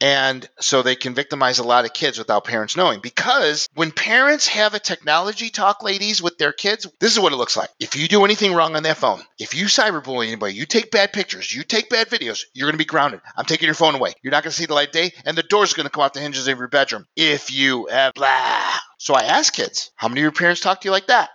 And 0.02 0.48
so 0.60 0.82
they 0.82 0.98
can 0.98 1.16
victimize 1.16 1.60
a 1.60 1.64
lot 1.64 1.86
of 1.86 1.94
kids 1.94 2.18
without 2.18 2.44
parents 2.44 2.76
knowing. 2.76 3.00
Because 3.00 3.70
when 3.76 3.92
parents 3.92 4.46
have 4.48 4.74
a 4.74 4.80
technology 4.80 5.50
talk, 5.50 5.84
ladies, 5.84 6.22
with 6.22 6.38
their 6.38 6.52
kids, 6.52 6.86
this 7.00 7.14
is 7.14 7.20
what 7.20 7.32
it 7.32 7.38
looks 7.38 7.56
like. 7.56 7.70
If 7.80 7.96
you 7.96 8.10
do 8.10 8.26
anything 8.26 8.54
wrong 8.54 8.76
on 8.76 8.84
that 8.84 8.98
phone, 8.98 9.22
if 9.40 9.56
you 9.56 9.66
cyberbully 9.66 10.28
anybody, 10.28 10.54
you 10.54 10.66
take 10.66 10.92
bad 10.92 11.14
pictures, 11.14 11.54
you 11.54 11.64
take 11.64 11.90
bad 11.90 12.10
videos, 12.10 12.44
you're 12.54 12.68
going 12.68 12.74
to 12.74 12.78
be 12.78 12.86
grounded. 12.86 13.22
I'm 13.38 13.46
taking 13.46 13.68
your 13.68 13.74
phone 13.74 13.96
away. 13.96 14.14
You're 14.22 14.32
not 14.32 14.44
going 14.44 14.52
to 14.52 14.58
see 14.58 14.66
the 14.66 14.74
light 14.74 14.90
of 14.90 14.94
day, 14.94 15.14
and 15.26 15.38
the 15.38 15.44
door's 15.44 15.74
are 15.74 15.78
going 15.78 15.86
to 15.86 15.90
come 15.90 16.04
out 16.04 16.14
the 16.14 16.20
hinges 16.20 16.48
of 16.48 16.58
your 16.58 16.68
bedroom. 16.68 17.06
If 17.16 17.54
you 17.54 17.88
have 17.88 18.14
blah. 18.16 18.74
So 18.98 19.14
I 19.14 19.24
ask 19.24 19.54
kids, 19.54 19.92
how 19.96 20.10
many 20.10 20.22
of 20.22 20.24
your 20.24 20.32
parents 20.34 20.60
talk 20.60 20.82
to 20.82 20.88
you 20.88 20.92
like 20.92 21.08
that? 21.08 21.30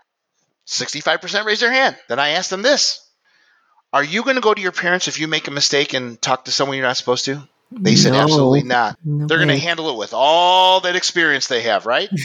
65% 0.67 1.45
raise 1.45 1.61
their 1.61 1.73
hand. 1.73 1.97
Then 2.09 2.19
I 2.19 2.31
ask 2.31 2.51
them 2.51 2.63
this 2.63 3.10
Are 3.93 4.05
you 4.05 4.23
going 4.23 4.37
to 4.37 4.43
go 4.43 4.55
to 4.55 4.61
your 4.63 4.73
parents 4.73 5.09
if 5.09 5.19
you 5.19 5.27
make 5.29 5.49
a 5.49 5.51
mistake 5.51 5.95
and 5.95 6.21
talk 6.21 6.45
to 6.45 6.53
someone 6.53 6.77
you're 6.77 6.87
not 6.87 6.97
supposed 6.97 7.25
to? 7.27 7.43
They 7.73 7.97
said, 7.97 8.13
No. 8.13 8.21
absolutely 8.21 8.63
not. 8.65 8.99
No 9.05 9.27
They're 9.27 9.39
going 9.39 9.49
to 9.49 9.57
handle 9.59 9.91
it 9.91 9.99
with 9.99 10.13
all 10.15 10.81
that 10.81 10.97
experience 10.97 11.47
they 11.49 11.63
have, 11.63 11.87
right? 11.87 12.09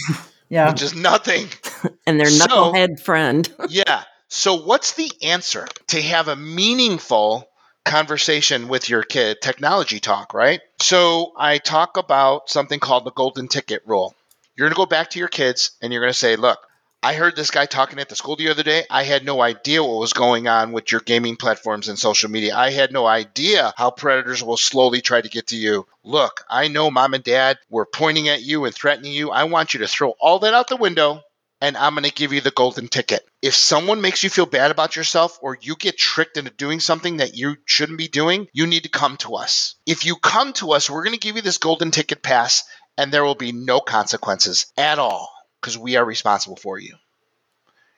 Yeah. 0.47 0.69
Which 0.71 0.83
is 0.83 0.93
nothing. 0.93 1.47
and 2.05 2.19
their 2.19 2.27
So- 2.27 2.45
knucklehead 2.45 2.99
friend. 2.99 3.51
yeah. 3.69 4.03
So, 4.27 4.53
what's 4.61 4.93
the 4.93 5.11
answer 5.23 5.67
to 5.87 6.01
have 6.03 6.27
a 6.27 6.35
meaningful 6.35 7.49
conversation 7.83 8.67
with 8.67 8.87
your 8.87 9.01
kid? 9.01 9.37
Technology 9.41 9.99
talk, 9.99 10.35
right? 10.35 10.61
So, 10.79 11.31
I 11.35 11.57
talk 11.57 11.97
about 11.97 12.49
something 12.51 12.79
called 12.79 13.05
the 13.05 13.11
golden 13.11 13.47
ticket 13.47 13.81
rule. 13.87 14.13
You're 14.55 14.67
going 14.67 14.75
to 14.75 14.77
go 14.77 14.85
back 14.85 15.09
to 15.11 15.19
your 15.19 15.29
kids 15.29 15.71
and 15.81 15.91
you're 15.91 16.01
going 16.03 16.13
to 16.13 16.17
say, 16.17 16.35
look, 16.35 16.59
I 17.05 17.13
heard 17.13 17.35
this 17.35 17.51
guy 17.51 17.67
talking 17.67 17.99
at 17.99 18.09
the 18.09 18.15
school 18.15 18.35
the 18.35 18.49
other 18.49 18.63
day. 18.63 18.83
I 18.89 19.03
had 19.03 19.23
no 19.23 19.39
idea 19.39 19.83
what 19.83 19.99
was 19.99 20.13
going 20.13 20.47
on 20.47 20.71
with 20.71 20.91
your 20.91 21.01
gaming 21.01 21.35
platforms 21.35 21.87
and 21.87 21.99
social 21.99 22.31
media. 22.31 22.55
I 22.55 22.71
had 22.71 22.91
no 22.91 23.05
idea 23.05 23.75
how 23.77 23.91
predators 23.91 24.41
will 24.41 24.57
slowly 24.57 25.01
try 25.01 25.21
to 25.21 25.29
get 25.29 25.45
to 25.49 25.55
you. 25.55 25.85
Look, 26.03 26.43
I 26.49 26.67
know 26.67 26.89
mom 26.89 27.13
and 27.13 27.23
dad 27.23 27.59
were 27.69 27.85
pointing 27.85 28.27
at 28.27 28.41
you 28.41 28.65
and 28.65 28.73
threatening 28.73 29.11
you. 29.11 29.29
I 29.29 29.43
want 29.43 29.75
you 29.75 29.81
to 29.81 29.87
throw 29.87 30.15
all 30.19 30.39
that 30.39 30.55
out 30.55 30.67
the 30.67 30.77
window 30.77 31.21
and 31.61 31.77
I'm 31.77 31.93
going 31.93 32.05
to 32.05 32.11
give 32.11 32.33
you 32.33 32.41
the 32.41 32.49
golden 32.49 32.87
ticket. 32.87 33.23
If 33.39 33.53
someone 33.53 34.01
makes 34.01 34.23
you 34.23 34.31
feel 34.31 34.47
bad 34.47 34.71
about 34.71 34.95
yourself 34.95 35.37
or 35.43 35.55
you 35.61 35.75
get 35.75 35.99
tricked 35.99 36.37
into 36.37 36.49
doing 36.49 36.79
something 36.79 37.17
that 37.17 37.37
you 37.37 37.57
shouldn't 37.65 37.99
be 37.99 38.07
doing, 38.07 38.47
you 38.51 38.65
need 38.65 38.81
to 38.81 38.89
come 38.89 39.17
to 39.17 39.35
us. 39.35 39.75
If 39.85 40.07
you 40.07 40.15
come 40.15 40.53
to 40.53 40.71
us, 40.71 40.89
we're 40.89 41.03
going 41.03 41.13
to 41.13 41.19
give 41.19 41.35
you 41.35 41.43
this 41.43 41.59
golden 41.59 41.91
ticket 41.91 42.23
pass 42.23 42.63
and 42.97 43.11
there 43.11 43.23
will 43.23 43.35
be 43.35 43.51
no 43.51 43.79
consequences 43.79 44.65
at 44.75 44.97
all 44.97 45.34
because 45.65 45.79
we 45.79 45.95
are 45.95 46.05
responsible 46.05 46.57
for 46.57 46.77
you. 46.77 46.95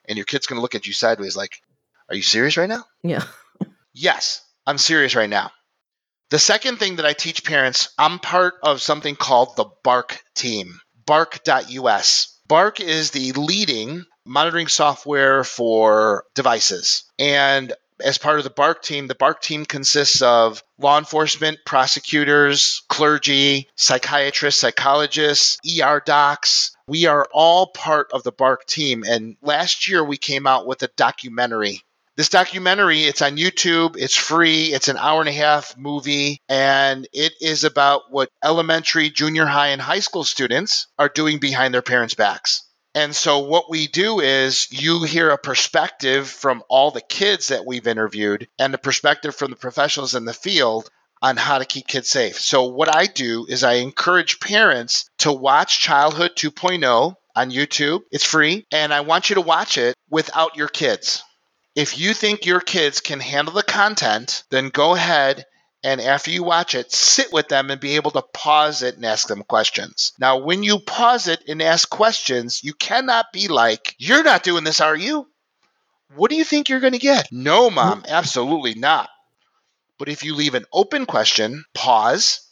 And 0.05 0.17
your 0.17 0.23
kid's 0.23 0.47
going 0.47 0.55
to 0.55 0.61
look 0.61 0.73
at 0.75 0.87
you 0.87 0.93
sideways 0.93 1.35
like, 1.35 1.61
Are 2.07 2.15
you 2.15 2.21
serious 2.21 2.55
right 2.55 2.69
now? 2.69 2.85
Yeah. 3.03 3.25
Yes, 3.93 4.41
I'm 4.65 4.77
serious 4.77 5.15
right 5.15 5.29
now. 5.29 5.51
The 6.29 6.39
second 6.39 6.77
thing 6.77 6.95
that 6.95 7.05
I 7.05 7.11
teach 7.11 7.43
parents, 7.43 7.89
I'm 7.97 8.19
part 8.19 8.53
of 8.63 8.81
something 8.81 9.17
called 9.17 9.57
the 9.57 9.65
Bark 9.83 10.21
team, 10.33 10.79
bark.us. 11.05 12.39
Bark 12.47 12.79
is 12.79 13.11
the 13.11 13.33
leading 13.33 14.05
monitoring 14.25 14.67
software 14.67 15.43
for 15.43 16.23
devices. 16.35 17.03
And 17.19 17.73
as 17.99 18.17
part 18.17 18.37
of 18.37 18.43
the 18.43 18.49
Bark 18.49 18.81
team, 18.81 19.07
the 19.07 19.15
Bark 19.15 19.41
team 19.41 19.65
consists 19.65 20.21
of 20.21 20.63
law 20.77 20.97
enforcement, 20.97 21.59
prosecutors, 21.65 22.83
clergy, 22.89 23.67
psychiatrists, 23.75 24.61
psychologists, 24.61 25.57
ER 25.81 26.01
docs. 26.05 26.75
We 26.87 27.05
are 27.05 27.27
all 27.31 27.67
part 27.67 28.11
of 28.13 28.23
the 28.23 28.31
Bark 28.31 28.65
team. 28.65 29.03
And 29.03 29.37
last 29.41 29.87
year 29.87 30.03
we 30.03 30.17
came 30.17 30.47
out 30.47 30.67
with 30.67 30.83
a 30.83 30.87
documentary 30.95 31.83
this 32.17 32.29
documentary, 32.29 33.03
it's 33.03 33.21
on 33.21 33.37
YouTube, 33.37 33.95
it's 33.95 34.15
free, 34.15 34.73
it's 34.73 34.87
an 34.87 34.97
hour 34.97 35.19
and 35.19 35.29
a 35.29 35.33
half 35.33 35.77
movie, 35.77 36.41
and 36.49 37.07
it 37.13 37.33
is 37.39 37.63
about 37.63 38.11
what 38.11 38.31
elementary, 38.43 39.11
junior 39.11 39.45
high, 39.45 39.67
and 39.67 39.79
high 39.79 39.99
school 39.99 40.23
students 40.23 40.87
are 40.97 41.09
doing 41.09 41.37
behind 41.37 41.75
their 41.75 41.83
parents' 41.83 42.15
backs. 42.15 42.63
And 42.97 43.15
so, 43.15 43.37
what 43.37 43.69
we 43.69 43.85
do 43.85 44.21
is 44.21 44.71
you 44.71 45.03
hear 45.03 45.29
a 45.29 45.37
perspective 45.37 46.27
from 46.27 46.63
all 46.67 46.89
the 46.89 46.99
kids 46.99 47.49
that 47.49 47.63
we've 47.63 47.85
interviewed 47.85 48.47
and 48.57 48.73
a 48.73 48.79
perspective 48.79 49.35
from 49.35 49.51
the 49.51 49.55
professionals 49.55 50.15
in 50.15 50.25
the 50.25 50.33
field 50.33 50.89
on 51.21 51.37
how 51.37 51.59
to 51.59 51.65
keep 51.65 51.85
kids 51.85 52.09
safe. 52.09 52.39
So, 52.39 52.63
what 52.63 52.93
I 52.93 53.05
do 53.05 53.45
is 53.47 53.63
I 53.63 53.73
encourage 53.73 54.39
parents 54.39 55.11
to 55.19 55.31
watch 55.31 55.79
Childhood 55.79 56.31
2.0 56.35 57.15
on 57.35 57.51
YouTube. 57.51 58.01
It's 58.11 58.23
free, 58.23 58.65
and 58.71 58.91
I 58.91 59.01
want 59.01 59.29
you 59.29 59.35
to 59.35 59.41
watch 59.41 59.77
it 59.77 59.95
without 60.09 60.57
your 60.57 60.67
kids. 60.67 61.21
If 61.75 61.99
you 61.99 62.15
think 62.15 62.47
your 62.47 62.61
kids 62.61 62.99
can 62.99 63.19
handle 63.19 63.53
the 63.53 63.61
content, 63.61 64.43
then 64.49 64.69
go 64.69 64.95
ahead 64.95 65.45
and 65.83 66.01
after 66.01 66.31
you 66.31 66.43
watch 66.43 66.75
it, 66.75 66.91
sit 66.91 67.31
with 67.31 67.47
them 67.47 67.69
and 67.69 67.79
be 67.79 67.95
able 67.95 68.11
to 68.11 68.21
pause 68.21 68.81
it 68.81 68.95
and 68.95 69.05
ask 69.05 69.27
them 69.27 69.43
questions. 69.43 70.13
Now, 70.19 70.39
when 70.39 70.63
you 70.63 70.79
pause 70.79 71.27
it 71.27 71.43
and 71.47 71.61
ask 71.61 71.89
questions, 71.89 72.63
you 72.63 72.73
cannot 72.73 73.27
be 73.31 73.47
like, 73.47 73.95
You're 73.97 74.23
not 74.23 74.43
doing 74.43 74.63
this, 74.63 74.81
are 74.81 74.95
you? 74.95 75.27
What 76.15 76.31
do 76.31 76.37
you 76.37 76.43
think 76.43 76.69
you're 76.69 76.79
going 76.79 76.93
to 76.93 76.99
get? 76.99 77.27
No, 77.31 77.69
mom, 77.69 78.05
absolutely 78.07 78.75
not. 78.75 79.09
But 79.99 80.09
if 80.09 80.23
you 80.23 80.35
leave 80.35 80.55
an 80.55 80.65
open 80.71 81.05
question, 81.05 81.65
pause, 81.73 82.46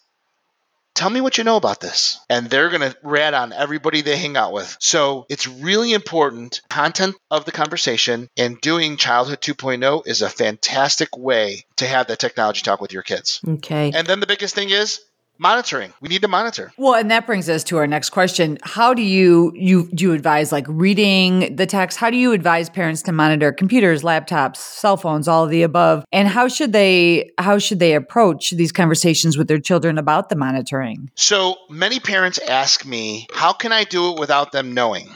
Tell 0.95 1.09
me 1.09 1.21
what 1.21 1.37
you 1.37 1.43
know 1.43 1.57
about 1.57 1.81
this. 1.81 2.19
And 2.29 2.49
they're 2.49 2.69
going 2.69 2.89
to 2.89 2.97
rat 3.03 3.33
on 3.33 3.53
everybody 3.53 4.01
they 4.01 4.17
hang 4.17 4.37
out 4.37 4.53
with. 4.53 4.75
So 4.79 5.25
it's 5.29 5.45
really 5.45 5.93
important. 5.93 6.61
Content 6.69 7.15
of 7.29 7.45
the 7.45 7.51
conversation 7.51 8.29
and 8.37 8.59
doing 8.61 8.97
Childhood 8.97 9.41
2.0 9.41 10.07
is 10.07 10.21
a 10.21 10.29
fantastic 10.29 11.15
way 11.17 11.65
to 11.77 11.85
have 11.85 12.07
that 12.07 12.19
technology 12.19 12.61
talk 12.61 12.81
with 12.81 12.93
your 12.93 13.03
kids. 13.03 13.41
Okay. 13.45 13.91
And 13.93 14.07
then 14.07 14.21
the 14.21 14.27
biggest 14.27 14.55
thing 14.55 14.69
is 14.69 15.01
monitoring. 15.37 15.93
We 16.01 16.09
need 16.09 16.21
to 16.21 16.27
monitor. 16.27 16.71
Well, 16.77 16.95
and 16.95 17.11
that 17.11 17.25
brings 17.25 17.49
us 17.49 17.63
to 17.65 17.77
our 17.77 17.87
next 17.87 18.09
question. 18.11 18.57
How 18.63 18.93
do 18.93 19.01
you 19.01 19.51
you 19.55 19.89
do 19.93 20.05
you 20.05 20.13
advise 20.13 20.51
like 20.51 20.65
reading 20.67 21.55
the 21.55 21.65
text? 21.65 21.97
How 21.97 22.09
do 22.09 22.17
you 22.17 22.31
advise 22.31 22.69
parents 22.69 23.01
to 23.03 23.11
monitor 23.11 23.51
computers, 23.51 24.03
laptops, 24.03 24.57
cell 24.57 24.97
phones, 24.97 25.27
all 25.27 25.43
of 25.43 25.49
the 25.49 25.63
above? 25.63 26.05
And 26.11 26.27
how 26.27 26.47
should 26.47 26.73
they 26.73 27.31
how 27.37 27.59
should 27.59 27.79
they 27.79 27.93
approach 27.95 28.51
these 28.51 28.71
conversations 28.71 29.37
with 29.37 29.47
their 29.47 29.59
children 29.59 29.97
about 29.97 30.29
the 30.29 30.35
monitoring? 30.35 31.09
So, 31.15 31.57
many 31.69 31.99
parents 31.99 32.39
ask 32.39 32.85
me, 32.85 33.27
"How 33.33 33.53
can 33.53 33.71
I 33.71 33.83
do 33.83 34.11
it 34.11 34.19
without 34.19 34.51
them 34.51 34.73
knowing?" 34.73 35.09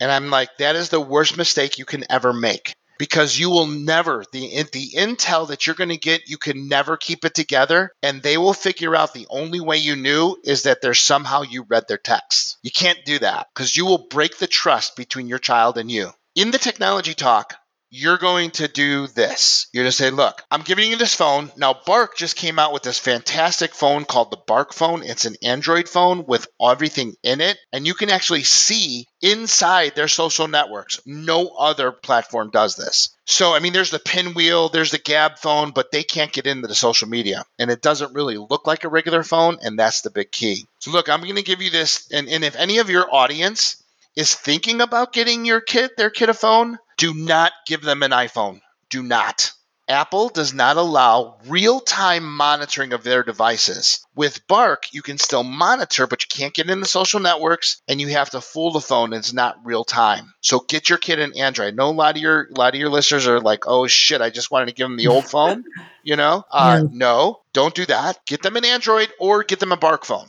And 0.00 0.12
I'm 0.12 0.30
like, 0.30 0.50
"That 0.58 0.76
is 0.76 0.90
the 0.90 1.00
worst 1.00 1.36
mistake 1.36 1.78
you 1.78 1.84
can 1.84 2.04
ever 2.10 2.32
make." 2.32 2.74
Because 2.98 3.38
you 3.38 3.50
will 3.50 3.66
never 3.66 4.24
the 4.32 4.64
the 4.72 4.90
intel 4.96 5.48
that 5.48 5.66
you're 5.66 5.76
going 5.76 5.90
to 5.90 5.96
get 5.96 6.28
you 6.28 6.38
can 6.38 6.68
never 6.68 6.96
keep 6.96 7.24
it 7.24 7.34
together 7.34 7.92
and 8.02 8.22
they 8.22 8.36
will 8.36 8.52
figure 8.52 8.94
out 8.94 9.12
the 9.12 9.26
only 9.30 9.60
way 9.60 9.76
you 9.76 9.96
knew 9.96 10.36
is 10.44 10.62
that 10.62 10.80
there's 10.80 11.00
somehow 11.00 11.42
you 11.42 11.64
read 11.68 11.84
their 11.88 11.98
text. 11.98 12.58
You 12.62 12.70
can't 12.70 13.04
do 13.04 13.18
that 13.18 13.48
because 13.54 13.76
you 13.76 13.86
will 13.86 14.06
break 14.08 14.38
the 14.38 14.46
trust 14.46 14.96
between 14.96 15.28
your 15.28 15.38
child 15.38 15.78
and 15.78 15.90
you. 15.90 16.10
In 16.34 16.50
the 16.50 16.58
technology 16.58 17.14
talk 17.14 17.54
you're 17.90 18.18
going 18.18 18.50
to 18.52 18.68
do 18.68 19.06
this. 19.06 19.68
You're 19.72 19.84
going 19.84 19.90
to 19.90 19.96
say, 19.96 20.10
Look, 20.10 20.42
I'm 20.50 20.62
giving 20.62 20.90
you 20.90 20.96
this 20.96 21.14
phone. 21.14 21.50
Now, 21.56 21.74
Bark 21.86 22.16
just 22.16 22.36
came 22.36 22.58
out 22.58 22.72
with 22.72 22.82
this 22.82 22.98
fantastic 22.98 23.74
phone 23.74 24.04
called 24.04 24.30
the 24.30 24.38
Bark 24.46 24.72
phone. 24.72 25.02
It's 25.02 25.24
an 25.24 25.36
Android 25.42 25.88
phone 25.88 26.26
with 26.26 26.48
everything 26.60 27.14
in 27.22 27.40
it, 27.40 27.58
and 27.72 27.86
you 27.86 27.94
can 27.94 28.10
actually 28.10 28.42
see 28.42 29.06
inside 29.22 29.94
their 29.94 30.08
social 30.08 30.48
networks. 30.48 31.00
No 31.06 31.48
other 31.48 31.92
platform 31.92 32.50
does 32.50 32.76
this. 32.76 33.10
So, 33.24 33.54
I 33.54 33.58
mean, 33.58 33.72
there's 33.72 33.90
the 33.90 33.98
pinwheel, 33.98 34.68
there's 34.68 34.92
the 34.92 34.98
Gabb 34.98 35.38
phone, 35.38 35.72
but 35.72 35.90
they 35.90 36.04
can't 36.04 36.32
get 36.32 36.46
into 36.46 36.68
the 36.68 36.74
social 36.74 37.08
media. 37.08 37.44
And 37.58 37.70
it 37.70 37.82
doesn't 37.82 38.14
really 38.14 38.36
look 38.36 38.66
like 38.66 38.84
a 38.84 38.88
regular 38.88 39.22
phone, 39.22 39.58
and 39.62 39.78
that's 39.78 40.02
the 40.02 40.10
big 40.10 40.30
key. 40.30 40.66
So, 40.78 40.90
look, 40.90 41.08
I'm 41.08 41.22
going 41.22 41.36
to 41.36 41.42
give 41.42 41.62
you 41.62 41.70
this. 41.70 42.08
And, 42.12 42.28
and 42.28 42.44
if 42.44 42.56
any 42.56 42.78
of 42.78 42.90
your 42.90 43.12
audience 43.12 43.82
is 44.16 44.34
thinking 44.34 44.80
about 44.80 45.12
getting 45.12 45.44
your 45.44 45.60
kid, 45.60 45.92
their 45.96 46.10
kid 46.10 46.30
a 46.30 46.34
phone, 46.34 46.78
do 46.96 47.14
not 47.14 47.52
give 47.66 47.82
them 47.82 48.02
an 48.02 48.10
iPhone. 48.10 48.60
Do 48.88 49.02
not. 49.02 49.52
Apple 49.88 50.30
does 50.30 50.52
not 50.52 50.76
allow 50.76 51.38
real 51.46 51.78
time 51.78 52.24
monitoring 52.36 52.92
of 52.92 53.04
their 53.04 53.22
devices. 53.22 54.04
With 54.16 54.44
Bark, 54.48 54.92
you 54.92 55.00
can 55.00 55.16
still 55.16 55.44
monitor, 55.44 56.08
but 56.08 56.22
you 56.22 56.28
can't 56.28 56.54
get 56.54 56.68
in 56.68 56.80
the 56.80 56.86
social 56.86 57.20
networks 57.20 57.80
and 57.86 58.00
you 58.00 58.08
have 58.08 58.30
to 58.30 58.40
fool 58.40 58.72
the 58.72 58.80
phone. 58.80 59.12
And 59.12 59.20
it's 59.20 59.32
not 59.32 59.64
real 59.64 59.84
time. 59.84 60.34
So 60.40 60.58
get 60.58 60.88
your 60.88 60.98
kid 60.98 61.20
an 61.20 61.38
Android. 61.38 61.68
I 61.68 61.76
know 61.76 61.90
a 61.90 61.92
lot 61.92 62.16
of 62.16 62.22
your 62.22 62.48
a 62.52 62.58
lot 62.58 62.74
of 62.74 62.80
your 62.80 62.88
listeners 62.88 63.28
are 63.28 63.40
like, 63.40 63.68
oh 63.68 63.86
shit, 63.86 64.20
I 64.20 64.30
just 64.30 64.50
wanted 64.50 64.66
to 64.66 64.74
give 64.74 64.88
them 64.88 64.96
the 64.96 65.06
old 65.06 65.24
phone. 65.30 65.62
You 66.02 66.16
know? 66.16 66.42
Uh, 66.50 66.80
yeah. 66.82 66.88
No, 66.90 67.40
don't 67.52 67.74
do 67.74 67.86
that. 67.86 68.18
Get 68.26 68.42
them 68.42 68.56
an 68.56 68.64
Android 68.64 69.10
or 69.20 69.44
get 69.44 69.60
them 69.60 69.72
a 69.72 69.76
Bark 69.76 70.04
phone. 70.04 70.26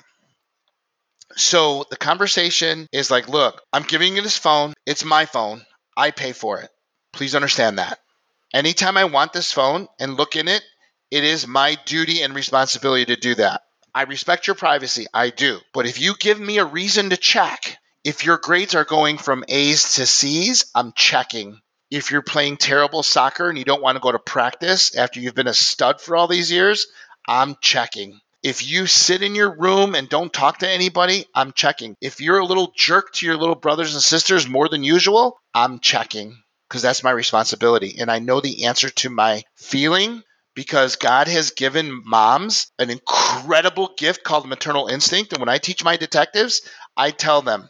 So 1.37 1.85
the 1.91 1.97
conversation 1.97 2.87
is 2.91 3.11
like, 3.11 3.29
look, 3.29 3.61
I'm 3.71 3.83
giving 3.83 4.15
you 4.15 4.23
this 4.23 4.39
phone. 4.39 4.73
It's 4.87 5.05
my 5.05 5.25
phone. 5.25 5.63
I 5.95 6.09
pay 6.09 6.33
for 6.33 6.61
it. 6.61 6.71
Please 7.13 7.35
understand 7.35 7.77
that. 7.77 7.99
Anytime 8.53 8.97
I 8.97 9.05
want 9.05 9.33
this 9.33 9.51
phone 9.51 9.87
and 9.99 10.17
look 10.17 10.35
in 10.35 10.47
it, 10.47 10.63
it 11.11 11.23
is 11.23 11.45
my 11.45 11.77
duty 11.85 12.23
and 12.23 12.33
responsibility 12.33 13.05
to 13.05 13.15
do 13.15 13.35
that. 13.35 13.61
I 13.93 14.03
respect 14.03 14.47
your 14.47 14.55
privacy. 14.55 15.05
I 15.13 15.29
do. 15.29 15.59
But 15.73 15.85
if 15.85 16.01
you 16.01 16.15
give 16.19 16.39
me 16.39 16.57
a 16.57 16.65
reason 16.65 17.11
to 17.11 17.17
check, 17.17 17.77
if 18.03 18.25
your 18.25 18.37
grades 18.37 18.73
are 18.73 18.83
going 18.83 19.19
from 19.19 19.45
A's 19.47 19.93
to 19.95 20.07
C's, 20.07 20.71
I'm 20.73 20.91
checking. 20.93 21.61
If 21.91 22.09
you're 22.09 22.23
playing 22.23 22.57
terrible 22.57 23.03
soccer 23.03 23.47
and 23.47 23.59
you 23.59 23.63
don't 23.63 23.81
want 23.83 23.95
to 23.95 24.01
go 24.01 24.11
to 24.11 24.19
practice 24.19 24.95
after 24.95 25.19
you've 25.19 25.35
been 25.35 25.47
a 25.47 25.53
stud 25.53 26.01
for 26.01 26.15
all 26.15 26.27
these 26.27 26.51
years, 26.51 26.87
I'm 27.27 27.57
checking. 27.61 28.19
If 28.43 28.67
you 28.67 28.85
sit 28.87 29.23
in 29.23 29.35
your 29.35 29.57
room 29.57 29.95
and 29.95 30.07
don't 30.07 30.31
talk 30.31 30.59
to 30.59 30.69
anybody, 30.69 31.25
I'm 31.33 31.53
checking. 31.53 31.95
If 32.01 32.21
you're 32.21 32.37
a 32.37 32.45
little 32.45 32.71
jerk 32.75 33.11
to 33.13 33.25
your 33.25 33.37
little 33.37 33.55
brothers 33.55 33.93
and 33.93 34.03
sisters 34.03 34.47
more 34.47 34.69
than 34.69 34.83
usual, 34.83 35.39
I'm 35.53 35.79
checking 35.79 36.37
because 36.69 36.81
that's 36.81 37.03
my 37.03 37.11
responsibility. 37.11 37.95
And 37.99 38.11
I 38.11 38.19
know 38.19 38.39
the 38.39 38.65
answer 38.65 38.89
to 38.89 39.09
my 39.09 39.43
feeling 39.55 40.21
because 40.55 40.95
God 40.95 41.27
has 41.27 41.51
given 41.51 42.01
moms 42.05 42.71
an 42.79 42.89
incredible 42.89 43.93
gift 43.97 44.23
called 44.23 44.47
maternal 44.47 44.87
instinct. 44.87 45.33
And 45.33 45.39
when 45.39 45.49
I 45.49 45.57
teach 45.57 45.83
my 45.83 45.97
detectives, 45.97 46.61
I 46.95 47.11
tell 47.11 47.41
them, 47.41 47.69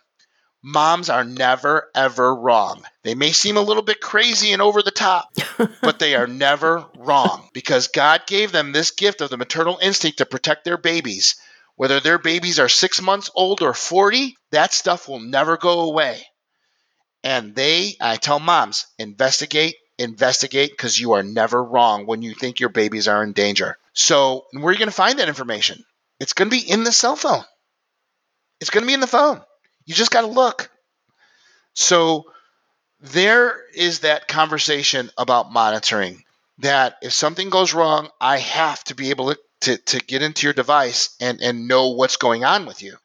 moms 0.63 1.09
are 1.09 1.23
never, 1.23 1.89
ever 1.95 2.35
wrong. 2.35 2.83
They 3.03 3.15
may 3.15 3.31
seem 3.31 3.57
a 3.57 3.61
little 3.61 3.83
bit 3.83 4.01
crazy 4.01 4.53
and 4.53 4.61
over 4.61 4.81
the 4.81 4.91
top, 4.91 5.29
but 5.81 5.99
they 5.99 6.15
are 6.15 6.27
never 6.27 6.85
wrong 6.97 7.49
because 7.53 7.87
God 7.87 8.27
gave 8.27 8.51
them 8.51 8.71
this 8.71 8.91
gift 8.91 9.21
of 9.21 9.29
the 9.29 9.37
maternal 9.37 9.79
instinct 9.81 10.19
to 10.19 10.25
protect 10.25 10.65
their 10.65 10.77
babies. 10.77 11.35
Whether 11.75 11.99
their 11.99 12.17
babies 12.17 12.59
are 12.59 12.69
six 12.69 13.01
months 13.01 13.29
old 13.35 13.61
or 13.61 13.73
40, 13.73 14.35
that 14.51 14.73
stuff 14.73 15.07
will 15.07 15.19
never 15.19 15.57
go 15.57 15.81
away. 15.81 16.25
And 17.23 17.55
they, 17.55 17.95
I 18.01 18.15
tell 18.15 18.39
moms, 18.39 18.87
investigate, 18.97 19.75
investigate, 19.97 20.71
because 20.71 20.99
you 20.99 21.13
are 21.13 21.23
never 21.23 21.63
wrong 21.63 22.05
when 22.05 22.21
you 22.21 22.33
think 22.33 22.59
your 22.59 22.69
babies 22.69 23.07
are 23.07 23.23
in 23.23 23.33
danger. 23.33 23.77
So, 23.93 24.45
where 24.51 24.67
are 24.67 24.71
you 24.71 24.79
going 24.79 24.89
to 24.89 24.95
find 24.95 25.19
that 25.19 25.27
information? 25.27 25.83
It's 26.19 26.33
going 26.33 26.49
to 26.49 26.55
be 26.55 26.69
in 26.69 26.83
the 26.83 26.91
cell 26.91 27.15
phone. 27.15 27.43
It's 28.59 28.69
going 28.69 28.83
to 28.83 28.87
be 28.87 28.93
in 28.93 28.99
the 28.99 29.07
phone. 29.07 29.41
You 29.87 29.95
just 29.95 30.11
got 30.11 30.21
to 30.21 30.27
look. 30.27 30.69
So, 31.73 32.25
there 32.99 33.55
is 33.75 33.99
that 33.99 34.27
conversation 34.27 35.09
about 35.17 35.51
monitoring 35.51 36.23
that 36.59 36.97
if 37.01 37.13
something 37.13 37.49
goes 37.49 37.73
wrong, 37.73 38.09
I 38.19 38.37
have 38.39 38.83
to 38.85 38.95
be 38.95 39.11
able 39.11 39.33
to, 39.33 39.39
to, 39.61 39.77
to 39.77 39.99
get 39.99 40.21
into 40.21 40.47
your 40.47 40.53
device 40.53 41.15
and, 41.21 41.39
and 41.41 41.67
know 41.67 41.89
what's 41.89 42.17
going 42.17 42.43
on 42.43 42.65
with 42.65 42.81
you. 42.81 42.95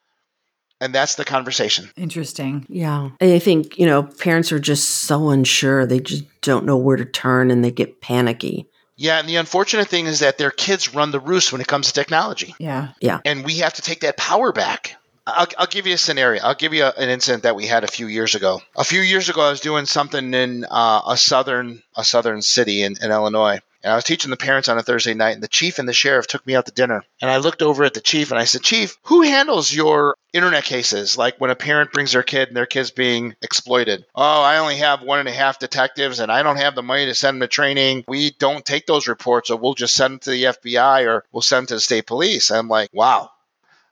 And 0.81 0.93
that's 0.93 1.15
the 1.15 1.23
conversation. 1.23 1.89
Interesting. 1.95 2.65
Yeah. 2.67 3.11
I 3.21 3.39
think, 3.39 3.77
you 3.77 3.85
know, 3.85 4.03
parents 4.03 4.51
are 4.51 4.59
just 4.59 4.89
so 4.89 5.29
unsure. 5.29 5.85
They 5.85 5.99
just 5.99 6.25
don't 6.41 6.65
know 6.65 6.77
where 6.77 6.97
to 6.97 7.05
turn 7.05 7.51
and 7.51 7.63
they 7.63 7.71
get 7.71 8.01
panicky. 8.01 8.67
Yeah, 8.95 9.19
and 9.19 9.27
the 9.27 9.37
unfortunate 9.37 9.87
thing 9.87 10.05
is 10.05 10.19
that 10.19 10.37
their 10.37 10.51
kids 10.51 10.93
run 10.93 11.11
the 11.11 11.19
roost 11.19 11.51
when 11.51 11.61
it 11.61 11.67
comes 11.67 11.87
to 11.87 11.93
technology. 11.93 12.53
Yeah. 12.59 12.89
Yeah. 12.99 13.19
And 13.25 13.45
we 13.45 13.59
have 13.59 13.75
to 13.75 13.81
take 13.81 14.01
that 14.01 14.17
power 14.17 14.51
back. 14.51 14.95
I'll, 15.25 15.47
I'll 15.57 15.67
give 15.67 15.87
you 15.87 15.93
a 15.93 15.97
scenario. 15.97 16.41
I'll 16.43 16.55
give 16.55 16.73
you 16.73 16.83
a, 16.83 16.89
an 16.91 17.09
incident 17.09 17.43
that 17.43 17.55
we 17.55 17.65
had 17.65 17.83
a 17.83 17.87
few 17.87 18.07
years 18.07 18.35
ago. 18.35 18.61
A 18.75 18.83
few 18.83 18.99
years 18.99 19.29
ago, 19.29 19.41
I 19.41 19.49
was 19.49 19.61
doing 19.61 19.85
something 19.85 20.33
in 20.33 20.65
uh, 20.69 21.01
a 21.07 21.17
southern 21.17 21.81
a 21.95 22.03
southern 22.03 22.41
city 22.41 22.81
in, 22.81 22.97
in 23.01 23.11
Illinois, 23.11 23.59
And 23.83 23.93
I 23.93 23.95
was 23.95 24.03
teaching 24.03 24.31
the 24.31 24.37
parents 24.37 24.67
on 24.67 24.77
a 24.77 24.83
Thursday 24.83 25.13
night, 25.13 25.35
and 25.35 25.43
the 25.43 25.47
chief 25.47 25.79
and 25.79 25.87
the 25.87 25.93
sheriff 25.93 26.27
took 26.27 26.45
me 26.45 26.55
out 26.55 26.65
to 26.65 26.73
dinner. 26.73 27.05
And 27.21 27.31
I 27.31 27.37
looked 27.37 27.61
over 27.61 27.85
at 27.85 27.93
the 27.93 28.01
chief 28.01 28.31
and 28.31 28.39
I 28.39 28.43
said, 28.43 28.63
Chief, 28.63 28.97
who 29.03 29.21
handles 29.21 29.73
your 29.73 30.17
internet 30.33 30.65
cases? 30.65 31.17
Like 31.17 31.39
when 31.39 31.51
a 31.51 31.55
parent 31.55 31.93
brings 31.93 32.11
their 32.11 32.23
kid 32.23 32.49
and 32.49 32.57
their 32.57 32.65
kid's 32.65 32.91
being 32.91 33.35
exploited. 33.41 34.05
Oh, 34.13 34.41
I 34.41 34.57
only 34.57 34.77
have 34.77 35.03
one 35.03 35.19
and 35.19 35.29
a 35.29 35.33
half 35.33 35.59
detectives 35.59 36.19
and 36.19 36.31
I 36.31 36.43
don't 36.43 36.57
have 36.57 36.75
the 36.75 36.83
money 36.83 37.05
to 37.05 37.15
send 37.15 37.35
them 37.35 37.47
to 37.47 37.47
training. 37.47 38.03
We 38.07 38.31
don't 38.31 38.65
take 38.65 38.87
those 38.87 39.07
reports, 39.07 39.47
so 39.47 39.55
we'll 39.55 39.75
just 39.75 39.95
send 39.95 40.13
them 40.13 40.19
to 40.21 40.31
the 40.31 40.43
FBI 40.45 41.07
or 41.07 41.23
we'll 41.31 41.41
send 41.41 41.59
them 41.59 41.67
to 41.67 41.73
the 41.75 41.79
state 41.79 42.07
police. 42.07 42.51
I'm 42.51 42.67
like, 42.67 42.89
wow. 42.91 43.29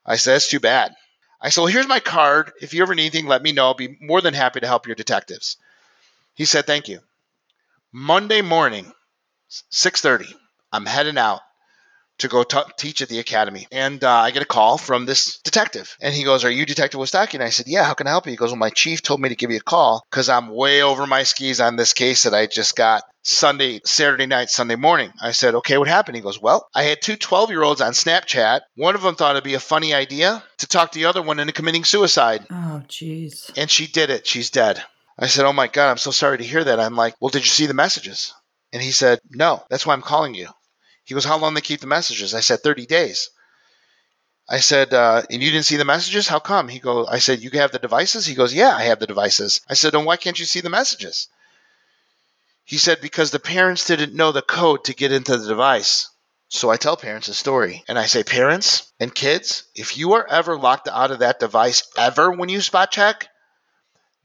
I 0.06 0.15
said, 0.15 0.34
that's 0.34 0.50
too 0.50 0.60
bad. 0.60 0.96
I 1.41 1.49
said, 1.49 1.62
well, 1.62 1.71
here's 1.71 1.88
my 1.88 1.99
card. 1.99 2.51
If 2.62 2.73
you 2.73 2.84
ever 2.84 2.93
need 2.93 3.04
anything, 3.04 3.27
let 3.27 3.41
me 3.41 3.51
know. 3.51 3.65
I'll 3.65 3.73
be 3.73 3.97
more 3.99 4.21
than 4.21 4.34
happy 4.34 4.60
to 4.60 4.67
help 4.67 4.86
your 4.86 4.95
detectives. 4.95 5.58
He 6.36 6.45
said, 6.45 6.65
thank 6.65 6.88
you. 6.88 6.99
Monday 7.91 8.41
morning, 8.41 8.91
6.30, 9.71 10.34
I'm 10.71 10.86
heading 10.86 11.17
out 11.17 11.41
to 12.21 12.27
go 12.27 12.43
t- 12.43 12.57
teach 12.77 13.01
at 13.01 13.10
the 13.10 13.19
academy. 13.19 13.67
And 13.71 14.03
uh, 14.03 14.12
I 14.12 14.31
get 14.31 14.41
a 14.41 14.45
call 14.45 14.77
from 14.77 15.05
this 15.05 15.39
detective. 15.39 15.95
And 16.01 16.13
he 16.13 16.23
goes, 16.23 16.43
Are 16.43 16.51
you 16.51 16.65
Detective 16.65 16.99
Wistocki? 16.99 17.36
And 17.36 17.43
I 17.43 17.49
said, 17.49 17.67
Yeah, 17.67 17.84
how 17.84 17.93
can 17.93 18.07
I 18.07 18.12
help 18.12 18.25
you? 18.25 18.31
He 18.31 18.38
goes, 18.38 18.51
Well, 18.51 18.57
my 18.57 18.69
chief 18.69 19.01
told 19.01 19.21
me 19.21 19.29
to 19.29 19.36
give 19.36 19.51
you 19.51 19.57
a 19.57 19.62
call 19.62 20.05
because 20.10 20.29
I'm 20.29 20.49
way 20.49 20.81
over 20.81 21.05
my 21.05 21.23
skis 21.23 21.60
on 21.62 21.75
this 21.75 21.93
case 21.93 22.23
that 22.23 22.34
I 22.34 22.47
just 22.47 22.75
got 22.75 23.03
Sunday, 23.23 23.81
Saturday 23.86 24.25
night, 24.25 24.49
Sunday 24.49 24.75
morning. 24.75 25.12
I 25.21 25.31
said, 25.31 25.55
Okay, 25.55 25.77
what 25.77 25.88
happened? 25.88 26.15
He 26.15 26.21
goes, 26.21 26.41
Well, 26.41 26.67
I 26.73 26.84
had 26.84 27.01
two 27.01 27.15
12 27.15 27.49
year 27.51 27.63
olds 27.63 27.81
on 27.81 27.91
Snapchat. 27.91 28.62
One 28.75 28.95
of 28.95 29.01
them 29.01 29.15
thought 29.15 29.36
it'd 29.36 29.43
be 29.43 29.53
a 29.53 29.60
funny 29.60 29.93
idea 29.93 30.43
to 30.60 30.67
talk 30.67 30.91
the 30.91 31.05
other 31.05 31.21
one 31.21 31.39
into 31.39 31.53
committing 31.53 31.84
suicide. 31.84 32.45
Oh, 32.49 32.84
jeez. 32.88 33.51
And 33.57 33.69
she 33.69 33.88
did 33.88 34.10
it. 34.10 34.25
She's 34.27 34.49
dead. 34.49 34.84
I 35.19 35.27
said, 35.27 35.45
Oh 35.45 35.53
my 35.53 35.67
God, 35.67 35.91
I'm 35.91 35.97
so 35.97 36.12
sorry 36.12 36.38
to 36.38 36.43
hear 36.43 36.63
that. 36.63 36.79
I'm 36.79 36.95
like, 36.95 37.15
Well, 37.19 37.29
did 37.29 37.43
you 37.43 37.49
see 37.49 37.67
the 37.67 37.73
messages? 37.73 38.34
And 38.73 38.81
he 38.81 38.91
said, 38.91 39.19
No, 39.29 39.63
that's 39.69 39.86
why 39.86 39.93
I'm 39.93 40.01
calling 40.01 40.34
you. 40.34 40.47
He 41.04 41.14
goes, 41.14 41.26
How 41.26 41.38
long 41.38 41.54
they 41.54 41.62
keep 41.62 41.82
the 41.82 41.88
messages? 41.88 42.34
I 42.34 42.42
said, 42.42 42.62
30 42.62 42.86
days. 42.86 43.30
I 44.50 44.60
said, 44.60 44.94
uh, 44.94 45.22
and 45.30 45.42
you 45.42 45.50
didn't 45.50 45.66
see 45.66 45.78
the 45.78 45.86
messages? 45.86 46.28
How 46.28 46.40
come? 46.40 46.68
He 46.68 46.80
goes, 46.80 47.08
I 47.10 47.20
said, 47.20 47.42
you 47.42 47.50
have 47.52 47.72
the 47.72 47.80
devices? 47.80 48.26
He 48.26 48.36
goes, 48.36 48.54
yeah, 48.54 48.76
I 48.76 48.84
have 48.84 49.00
the 49.00 49.08
devices. 49.08 49.62
I 49.70 49.76
said, 49.76 49.94
then 49.94 50.04
why 50.04 50.18
can't 50.18 50.38
you 50.38 50.46
see 50.46 50.60
the 50.60 50.70
messages? 50.70 51.30
He 52.66 52.78
said, 52.78 53.00
because 53.00 53.32
the 53.32 53.40
parents 53.40 53.86
didn't 53.86 54.14
know 54.14 54.34
the 54.34 54.42
code 54.42 54.84
to 54.86 54.94
get 54.94 55.14
into 55.14 55.38
the 55.38 55.48
device. 55.48 56.10
So 56.50 56.70
I 56.70 56.76
tell 56.76 56.98
parents 56.98 57.30
a 57.30 57.34
story 57.34 57.84
and 57.88 57.98
I 57.98 58.08
say, 58.08 58.24
parents 58.24 58.92
and 59.00 59.16
kids, 59.16 59.64
if 59.74 59.98
you 59.98 60.14
are 60.14 60.28
ever 60.28 60.58
locked 60.58 60.90
out 60.90 61.12
of 61.12 61.20
that 61.20 61.40
device 61.40 61.84
ever 61.98 62.30
when 62.30 62.50
you 62.50 62.60
spot 62.60 62.92
check, 62.92 63.30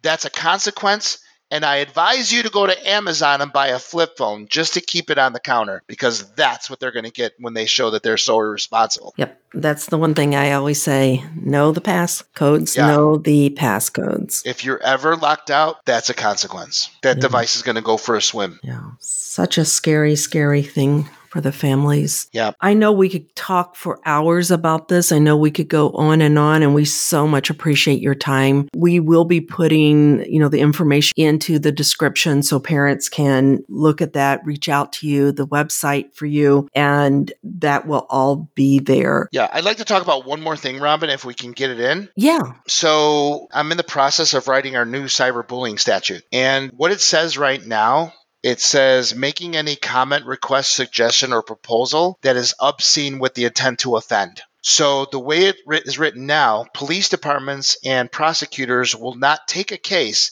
that's 0.02 0.24
a 0.24 0.30
consequence 0.30 1.18
and 1.50 1.64
I 1.64 1.76
advise 1.76 2.32
you 2.32 2.42
to 2.42 2.50
go 2.50 2.66
to 2.66 2.88
Amazon 2.90 3.40
and 3.40 3.52
buy 3.52 3.68
a 3.68 3.78
flip 3.78 4.16
phone 4.16 4.46
just 4.48 4.74
to 4.74 4.80
keep 4.80 5.10
it 5.10 5.18
on 5.18 5.32
the 5.32 5.40
counter 5.40 5.82
because 5.86 6.28
that's 6.32 6.68
what 6.68 6.80
they're 6.80 6.92
going 6.92 7.04
to 7.04 7.10
get 7.12 7.34
when 7.38 7.54
they 7.54 7.66
show 7.66 7.90
that 7.90 8.02
they're 8.02 8.16
so 8.16 8.38
irresponsible. 8.40 9.14
Yep. 9.16 9.40
That's 9.54 9.86
the 9.86 9.96
one 9.98 10.14
thing 10.14 10.34
I 10.34 10.52
always 10.52 10.82
say 10.82 11.24
know 11.34 11.72
the 11.72 11.80
pass 11.80 12.22
codes, 12.34 12.76
Yeah. 12.76 12.88
know 12.88 13.16
the 13.16 13.50
passcodes. 13.50 14.42
If 14.44 14.64
you're 14.64 14.82
ever 14.82 15.16
locked 15.16 15.50
out, 15.50 15.84
that's 15.86 16.10
a 16.10 16.14
consequence. 16.14 16.90
That 17.02 17.16
Yeah. 17.16 17.22
device 17.22 17.56
is 17.56 17.62
going 17.62 17.76
to 17.76 17.82
go 17.82 17.96
for 17.96 18.16
a 18.16 18.22
swim. 18.22 18.60
Yeah. 18.62 18.80
Such 19.00 19.56
a 19.58 19.64
scary, 19.64 20.16
scary 20.16 20.62
thing 20.62 21.08
for 21.36 21.42
the 21.42 21.52
families. 21.52 22.28
Yeah. 22.32 22.52
I 22.60 22.72
know 22.72 22.92
we 22.92 23.10
could 23.10 23.34
talk 23.36 23.76
for 23.76 24.00
hours 24.06 24.50
about 24.50 24.88
this. 24.88 25.12
I 25.12 25.18
know 25.18 25.36
we 25.36 25.50
could 25.50 25.68
go 25.68 25.90
on 25.90 26.22
and 26.22 26.38
on 26.38 26.62
and 26.62 26.74
we 26.74 26.86
so 26.86 27.26
much 27.26 27.50
appreciate 27.50 28.00
your 28.00 28.14
time. 28.14 28.68
We 28.74 29.00
will 29.00 29.26
be 29.26 29.42
putting, 29.42 30.24
you 30.24 30.40
know, 30.40 30.48
the 30.48 30.60
information 30.60 31.12
into 31.16 31.58
the 31.58 31.72
description 31.72 32.42
so 32.42 32.58
parents 32.58 33.10
can 33.10 33.62
look 33.68 34.00
at 34.00 34.14
that, 34.14 34.40
reach 34.46 34.70
out 34.70 34.94
to 34.94 35.08
you, 35.08 35.30
the 35.30 35.46
website 35.46 36.14
for 36.14 36.24
you, 36.24 36.68
and 36.74 37.30
that 37.42 37.86
will 37.86 38.06
all 38.08 38.50
be 38.54 38.78
there. 38.78 39.28
Yeah, 39.30 39.48
I'd 39.52 39.64
like 39.64 39.76
to 39.76 39.84
talk 39.84 40.02
about 40.02 40.24
one 40.24 40.40
more 40.40 40.56
thing, 40.56 40.80
Robin, 40.80 41.10
if 41.10 41.24
we 41.24 41.34
can 41.34 41.52
get 41.52 41.70
it 41.70 41.80
in. 41.80 42.08
Yeah. 42.16 42.54
So 42.66 43.48
I'm 43.52 43.70
in 43.72 43.76
the 43.76 43.84
process 43.84 44.32
of 44.32 44.48
writing 44.48 44.76
our 44.76 44.86
new 44.86 45.04
cyberbullying 45.04 45.78
statute. 45.78 46.24
And 46.32 46.70
what 46.74 46.92
it 46.92 47.00
says 47.00 47.36
right 47.36 47.64
now, 47.64 48.14
it 48.46 48.60
says 48.60 49.12
making 49.12 49.56
any 49.56 49.74
comment, 49.74 50.24
request, 50.24 50.72
suggestion, 50.72 51.32
or 51.32 51.42
proposal 51.42 52.16
that 52.22 52.36
is 52.36 52.54
obscene 52.60 53.18
with 53.18 53.34
the 53.34 53.44
intent 53.44 53.80
to 53.80 53.96
offend. 53.96 54.40
So 54.62 55.08
the 55.10 55.18
way 55.18 55.46
it 55.46 55.56
is 55.66 55.98
written 55.98 56.26
now, 56.26 56.64
police 56.72 57.08
departments 57.08 57.76
and 57.84 58.10
prosecutors 58.10 58.94
will 58.94 59.16
not 59.16 59.48
take 59.48 59.72
a 59.72 59.76
case, 59.76 60.30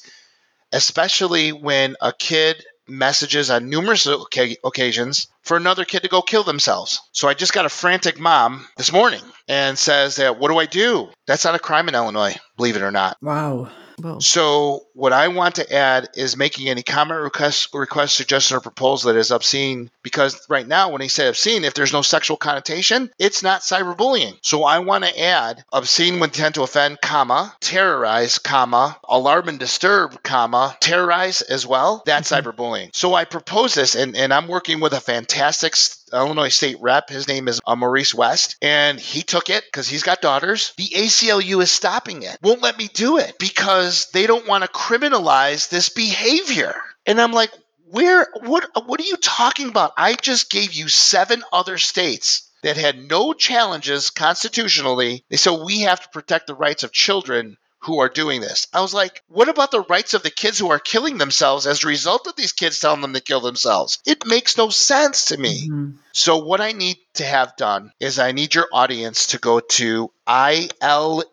especially 0.72 1.50
when 1.50 1.96
a 2.00 2.12
kid 2.12 2.64
messages 2.87 3.50
on 3.50 3.68
numerous 3.68 4.07
occasions 4.07 5.27
for 5.45 5.57
another 5.57 5.85
kid 5.85 6.03
to 6.03 6.09
go 6.09 6.23
kill 6.23 6.43
themselves. 6.43 7.01
So 7.13 7.29
I 7.29 7.35
just 7.35 7.53
got 7.53 7.67
a 7.67 7.71
frantic 7.71 8.19
mom 8.19 8.67
this 8.77 8.93
morning 8.93 9.21
and 9.49 9.79
says 9.79 10.17
that 10.17 10.39
what 10.39 10.49
do 10.49 10.59
I 10.59 10.67
do? 10.67 11.09
That's 11.27 11.45
not 11.45 11.55
a 11.55 11.59
crime 11.61 11.89
in 11.89 11.95
Illinois, 11.95 12.37
believe 12.57 12.77
it 12.77 12.83
or 12.83 12.91
not. 12.91 13.17
Wow. 13.23 13.71
Well, 14.03 14.21
So 14.21 14.87
what 14.95 15.13
I 15.13 15.29
want 15.29 15.57
to 15.57 15.73
add 15.73 16.09
is 16.15 16.37
making 16.37 16.69
any 16.69 16.83
comment, 16.83 17.21
request, 17.21 17.69
request, 17.73 18.17
suggestion, 18.17 18.57
or 18.57 18.61
proposal 18.61 19.13
that 19.13 19.19
is 19.19 19.31
obscene. 19.31 19.91
Because 20.03 20.45
right 20.49 20.67
now, 20.67 20.91
when 20.91 21.01
he 21.01 21.09
say 21.09 21.29
obscene, 21.29 21.65
if 21.65 21.75
there's 21.75 21.93
no 21.93 22.03
sexual 22.03 22.37
connotation, 22.37 23.11
it's 23.21 23.43
not 23.43 23.61
cyberbullying. 23.61 24.37
So 24.43 24.65
I 24.65 24.81
want 24.81 25.05
to 25.05 25.23
add 25.23 25.65
obscene 25.73 26.19
with 26.19 26.31
intent 26.31 26.57
to 26.57 26.63
offend, 26.63 27.01
comma, 27.03 27.55
terrorize, 27.61 28.39
comma, 28.39 28.99
alarm 29.05 29.49
and 29.49 29.59
disturb, 29.61 30.23
comma, 30.23 30.77
terrorize 30.81 31.43
as 31.43 31.65
well. 31.65 32.03
That's 32.05 32.33
cyberbullying. 32.33 32.95
So 32.95 33.15
I 33.15 33.25
propose 33.27 33.75
this, 33.75 33.95
and, 33.95 34.17
and 34.17 34.35
I'm 34.35 34.49
working 34.49 34.81
with 34.81 34.93
a 34.93 35.01
fantastic 35.01 35.34
s- 35.37 36.05
Illinois 36.12 36.49
state 36.49 36.77
rep. 36.81 37.09
His 37.09 37.29
name 37.29 37.49
is 37.49 37.61
uh, 37.66 37.77
Maurice 37.77 38.14
West, 38.14 38.57
and 38.62 38.99
he 38.99 39.23
took 39.23 39.51
it 39.51 39.64
because 39.64 39.88
he's 39.88 40.03
got 40.03 40.20
daughters. 40.23 40.73
The 40.77 40.88
ACLU 40.88 41.62
is 41.62 41.70
stopping 41.70 42.23
it, 42.23 42.38
won't 42.42 42.62
let 42.62 42.79
me 42.79 42.88
do 42.92 43.18
it 43.18 43.38
because 43.38 44.11
they 44.12 44.27
don't 44.27 44.47
want 44.47 44.64
to 44.64 44.70
criminalize 44.70 45.68
this 45.68 45.88
behavior. 45.88 46.75
And 47.07 47.20
I'm 47.20 47.33
like, 47.33 47.51
where? 47.90 48.27
What? 48.42 48.68
What 48.87 49.01
are 49.01 49.05
you 49.05 49.16
talking 49.16 49.68
about? 49.68 49.92
I 49.97 50.14
just 50.14 50.51
gave 50.51 50.73
you 50.73 50.88
seven 50.88 51.42
other 51.53 51.79
states 51.79 52.51
that 52.62 52.77
had 52.77 52.99
no 52.99 53.33
challenges 53.35 54.11
constitutionally. 54.11 55.25
They 55.29 55.37
said 55.37 55.61
we 55.64 55.81
have 55.81 56.01
to 56.01 56.09
protect 56.09 56.47
the 56.47 56.55
rights 56.55 56.83
of 56.83 56.92
children 56.92 57.57
who 57.85 58.01
are 58.01 58.09
doing 58.09 58.40
this. 58.40 58.66
I 58.73 58.81
was 58.81 58.94
like, 58.94 59.23
what 59.29 59.49
about 59.49 59.70
the 59.70 59.83
rights 59.83 60.14
of 60.14 60.23
the 60.23 60.31
kids 60.31 60.59
who 60.59 60.70
are 60.70 60.79
killing 60.79 61.18
themselves 61.18 61.66
as 61.66 61.85
a 61.85 61.88
result 61.88 62.27
of 62.27 62.37
these 62.37 62.53
kids 62.53 62.81
telling 62.81 63.01
them 63.01 63.14
to 63.14 63.20
kill 63.20 63.40
themselves? 63.40 63.99
It 64.07 64.27
makes 64.27 64.57
no 64.57 64.70
sense 64.70 65.27
to 65.27 65.37
me. 65.37 65.68
Mhm. 65.68 65.94
So 66.12 66.38
what 66.38 66.61
I 66.61 66.73
need 66.73 66.97
to 67.14 67.25
have 67.25 67.57
done 67.57 67.92
is 68.01 68.18
I 68.18 68.33
need 68.33 68.55
your 68.55 68.68
audience 68.73 69.29
to 69.29 69.38
go 69.38 69.61
to 69.61 70.11
ilga.gov, 70.29 71.25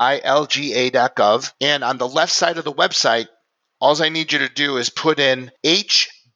ilga.gov, 0.00 1.52
and 1.60 1.84
on 1.84 1.98
the 1.98 2.08
left 2.08 2.32
side 2.32 2.58
of 2.58 2.64
the 2.64 2.72
website, 2.72 3.28
all 3.80 4.00
I 4.02 4.10
need 4.10 4.32
you 4.32 4.38
to 4.38 4.48
do 4.48 4.76
is 4.76 4.90
put 4.90 5.18
in 5.18 5.50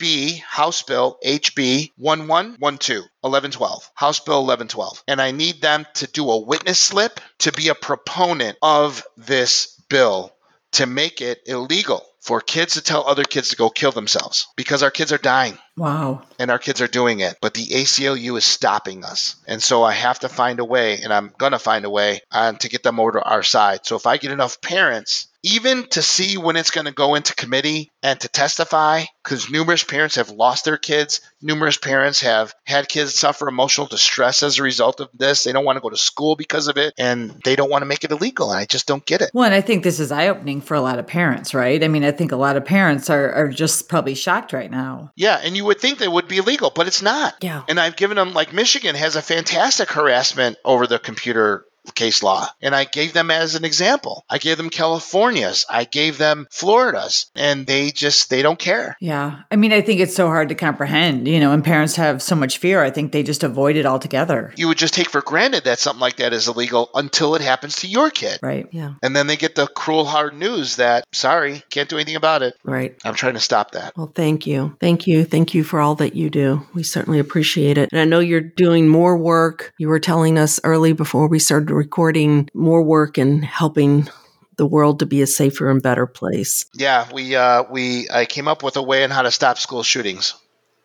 HB 0.01 0.41
House 0.43 0.83
Bill 0.83 1.19
HB 1.25 1.93
1112 1.97 3.05
1112 3.21 3.91
House 3.95 4.21
Bill 4.21 4.45
1112 4.45 5.03
and 5.09 5.21
I 5.21 5.31
need 5.31 5.61
them 5.61 5.87
to 5.95 6.07
do 6.07 6.31
a 6.31 6.39
witness 6.41 6.79
slip 6.79 7.21
to 7.41 7.53
be 7.53 7.69
a 7.69 7.75
proponent 7.75 8.59
of 8.63 9.05
this 9.17 9.81
bill 9.89 10.33
to 10.73 10.87
make 10.87 11.21
it 11.21 11.41
illegal 11.47 12.05
for 12.21 12.41
kids 12.41 12.75
to 12.75 12.83
tell 12.83 13.07
other 13.07 13.23
kids 13.23 13.51
to 13.51 13.57
go 13.57 13.71
kill 13.71 13.93
themselves 13.93 14.49
because 14.57 14.83
our 14.83 14.91
kids 14.91 15.13
are 15.13 15.19
dying 15.19 15.57
Wow. 15.77 16.23
and 16.41 16.51
our 16.51 16.59
kids 16.59 16.81
are 16.81 16.89
doing 16.89 17.21
it, 17.21 17.37
but 17.41 17.55
the 17.55 17.65
ACLU 17.67 18.37
is 18.37 18.45
stopping 18.45 19.05
us. 19.05 19.37
And 19.47 19.63
so 19.63 19.85
I 19.85 19.93
have 19.93 20.19
to 20.21 20.29
find 20.29 20.59
a 20.59 20.65
way, 20.65 21.01
and 21.03 21.13
I'm 21.13 21.33
going 21.39 21.53
to 21.53 21.59
find 21.61 21.85
a 21.85 21.91
way 21.91 22.23
uh, 22.33 22.53
to 22.55 22.69
get 22.69 22.83
them 22.83 22.99
over 22.99 23.13
to 23.13 23.23
our 23.23 23.45
side. 23.45 23.87
So 23.87 23.95
if 23.95 24.07
I 24.07 24.17
get 24.17 24.33
enough 24.33 24.61
parents, 24.61 25.29
even 25.47 25.87
to 25.91 26.03
see 26.03 26.37
when 26.37 26.57
it's 26.57 26.73
going 26.73 26.87
to 26.87 26.93
go 26.93 27.15
into 27.15 27.35
committee 27.35 27.93
and 28.03 28.19
to 28.19 28.29
testify, 28.29 29.05
because 29.23 29.49
numerous 29.49 29.85
parents 29.85 30.17
have 30.17 30.31
lost 30.31 30.65
their 30.65 30.77
kids, 30.77 31.21
numerous 31.41 31.77
parents 31.77 32.21
have 32.21 32.53
had 32.65 32.89
kids 32.89 33.15
suffer 33.15 33.49
emotional 33.49 33.87
distress 33.87 34.43
as 34.43 34.59
a 34.59 34.65
result 34.65 35.01
of 35.01 35.09
this. 35.15 35.45
They 35.45 35.53
don't 35.53 35.65
want 35.65 35.77
to 35.77 35.81
go 35.81 35.91
to 35.91 35.97
school 35.97 36.35
because 36.35 36.67
of 36.67 36.77
it, 36.77 36.95
and 36.99 37.41
they 37.45 37.55
don't 37.55 37.71
want 37.71 37.83
to 37.83 37.87
make 37.87 38.03
it 38.03 38.11
illegal. 38.11 38.51
And 38.51 38.59
I 38.59 38.65
just 38.65 38.87
don't 38.87 39.07
get 39.07 39.23
it. 39.23 39.31
Well, 39.33 39.45
and 39.45 39.55
I 39.55 39.61
think 39.61 39.85
this 39.85 40.01
is 40.01 40.11
eye 40.11 40.29
opening 40.29 40.61
for 40.61 40.75
a 40.75 40.81
lot 40.81 40.99
of 40.99 41.07
parents, 41.07 41.55
right? 41.55 41.83
I 41.83 41.89
mean, 41.89 42.05
I 42.05 42.11
think 42.11 42.33
a 42.33 42.37
lot 42.37 42.57
of 42.57 42.65
parents 42.65 43.09
are, 43.09 43.33
are 43.33 43.49
just 43.49 43.89
probably 43.89 44.17
shocked 44.17 44.53
right 44.53 44.71
now. 44.71 45.13
Yeah, 45.15 45.41
and 45.43 45.57
you 45.57 45.65
would 45.67 45.81
think 45.81 45.99
that 45.99 46.11
would 46.11 46.27
be 46.27 46.39
illegal, 46.39 46.73
but 46.75 46.89
it's 46.89 47.03
not. 47.03 47.35
Yeah. 47.41 47.63
And 47.69 47.79
I've 47.79 47.97
given 47.97 48.17
them 48.17 48.35
like 48.35 48.53
Michigan 48.53 48.97
has 48.97 49.15
a 49.15 49.23
fantastic 49.23 49.91
harassment 49.93 50.57
over 50.65 50.89
the 50.89 50.99
computer 50.99 51.65
case 51.95 52.23
law. 52.23 52.49
And 52.61 52.75
I 52.75 52.85
gave 52.85 53.13
them 53.13 53.31
as 53.31 53.55
an 53.55 53.65
example. 53.65 54.25
I 54.29 54.39
gave 54.39 54.57
them 54.57 54.71
California's. 54.71 55.65
I 55.71 55.85
gave 55.85 56.19
them 56.19 56.47
Florida's. 56.51 57.31
And 57.35 57.67
they 57.67 57.91
just, 57.91 58.31
they 58.31 58.43
don't 58.43 58.59
care. 58.59 58.97
Yeah. 59.01 59.43
I 59.51 59.57
mean, 59.57 59.73
I 59.73 59.81
think 59.81 60.01
it's 60.01 60.15
so 60.15 60.27
hard 60.27 60.49
to 60.49 60.55
comprehend, 60.55 61.29
you 61.29 61.41
know, 61.41 61.53
and 61.53 61.65
parents 61.65 61.97
have 61.97 62.23
so 62.23 62.35
much 62.35 62.59
fear. 62.59 62.83
I 62.83 62.91
think 62.91 63.13
they 63.13 63.23
just 63.23 63.43
avoid 63.43 63.77
it 63.77 63.87
altogether. 63.87 64.53
You 64.57 64.69
would 64.69 64.79
just 64.79 64.95
take 64.95 65.11
for 65.11 65.21
granted 65.21 65.65
that 65.65 65.79
something 65.79 66.01
like 66.01 66.17
that 66.17 66.33
is 66.33 66.49
illegal 66.49 66.91
until 66.95 67.35
it 67.35 67.43
happens 67.43 67.77
to 67.77 67.87
your 67.87 68.11
kid. 68.11 68.39
Right. 68.43 68.67
Yeah. 68.73 68.95
And 69.03 69.15
then 69.15 69.27
they 69.27 69.37
get 69.37 69.55
the 69.55 69.67
cruel, 69.67 70.05
hard 70.05 70.35
news 70.35 70.77
that, 70.77 71.05
sorry, 71.13 71.63
can't 71.71 71.89
do 71.89 71.97
anything 71.97 72.17
about 72.17 72.43
it. 72.43 72.55
Right. 72.65 72.97
I'm 73.05 73.15
trying 73.15 73.35
to 73.35 73.41
stop 73.41 73.73
that. 73.73 73.97
Well, 73.97 74.13
thank 74.15 74.47
you. 74.47 74.77
Thank 74.81 75.07
you. 75.07 75.25
Thank 75.25 75.55
you 75.55 75.65
for 75.65 75.81
all 75.81 75.95
that 75.97 76.15
you 76.15 76.31
do. 76.31 76.67
We 76.75 76.83
certainly 76.83 77.19
appreciate 77.19 77.79
it. 77.79 77.89
And 77.93 78.01
I 78.01 78.05
know 78.05 78.21
you're 78.21 78.41
doing 78.41 78.89
more 78.89 79.17
work. 79.17 79.73
You 79.79 79.89
were 79.89 80.01
telling 80.01 80.39
us 80.39 80.61
early 80.65 80.93
before 80.93 81.29
we 81.29 81.39
started 81.39 81.71
recording 81.77 82.49
more 82.55 82.83
work 82.83 83.19
and 83.19 83.45
helping 83.45 84.09
the 84.57 84.67
world 84.67 85.01
to 85.01 85.07
be 85.07 85.21
a 85.21 85.27
safer 85.27 85.71
and 85.71 85.83
better 85.83 86.07
place. 86.07 86.65
Yeah, 86.75 87.07
we 87.13 87.37
uh, 87.37 87.65
we 87.71 88.09
I 88.11 88.25
came 88.25 88.49
up 88.49 88.63
with 88.63 88.77
a 88.77 88.83
way 88.83 89.05
on 89.05 89.11
how 89.11 89.23
to 89.23 89.31
stop 89.31 89.59
school 89.59 89.83
shootings, 89.83 90.35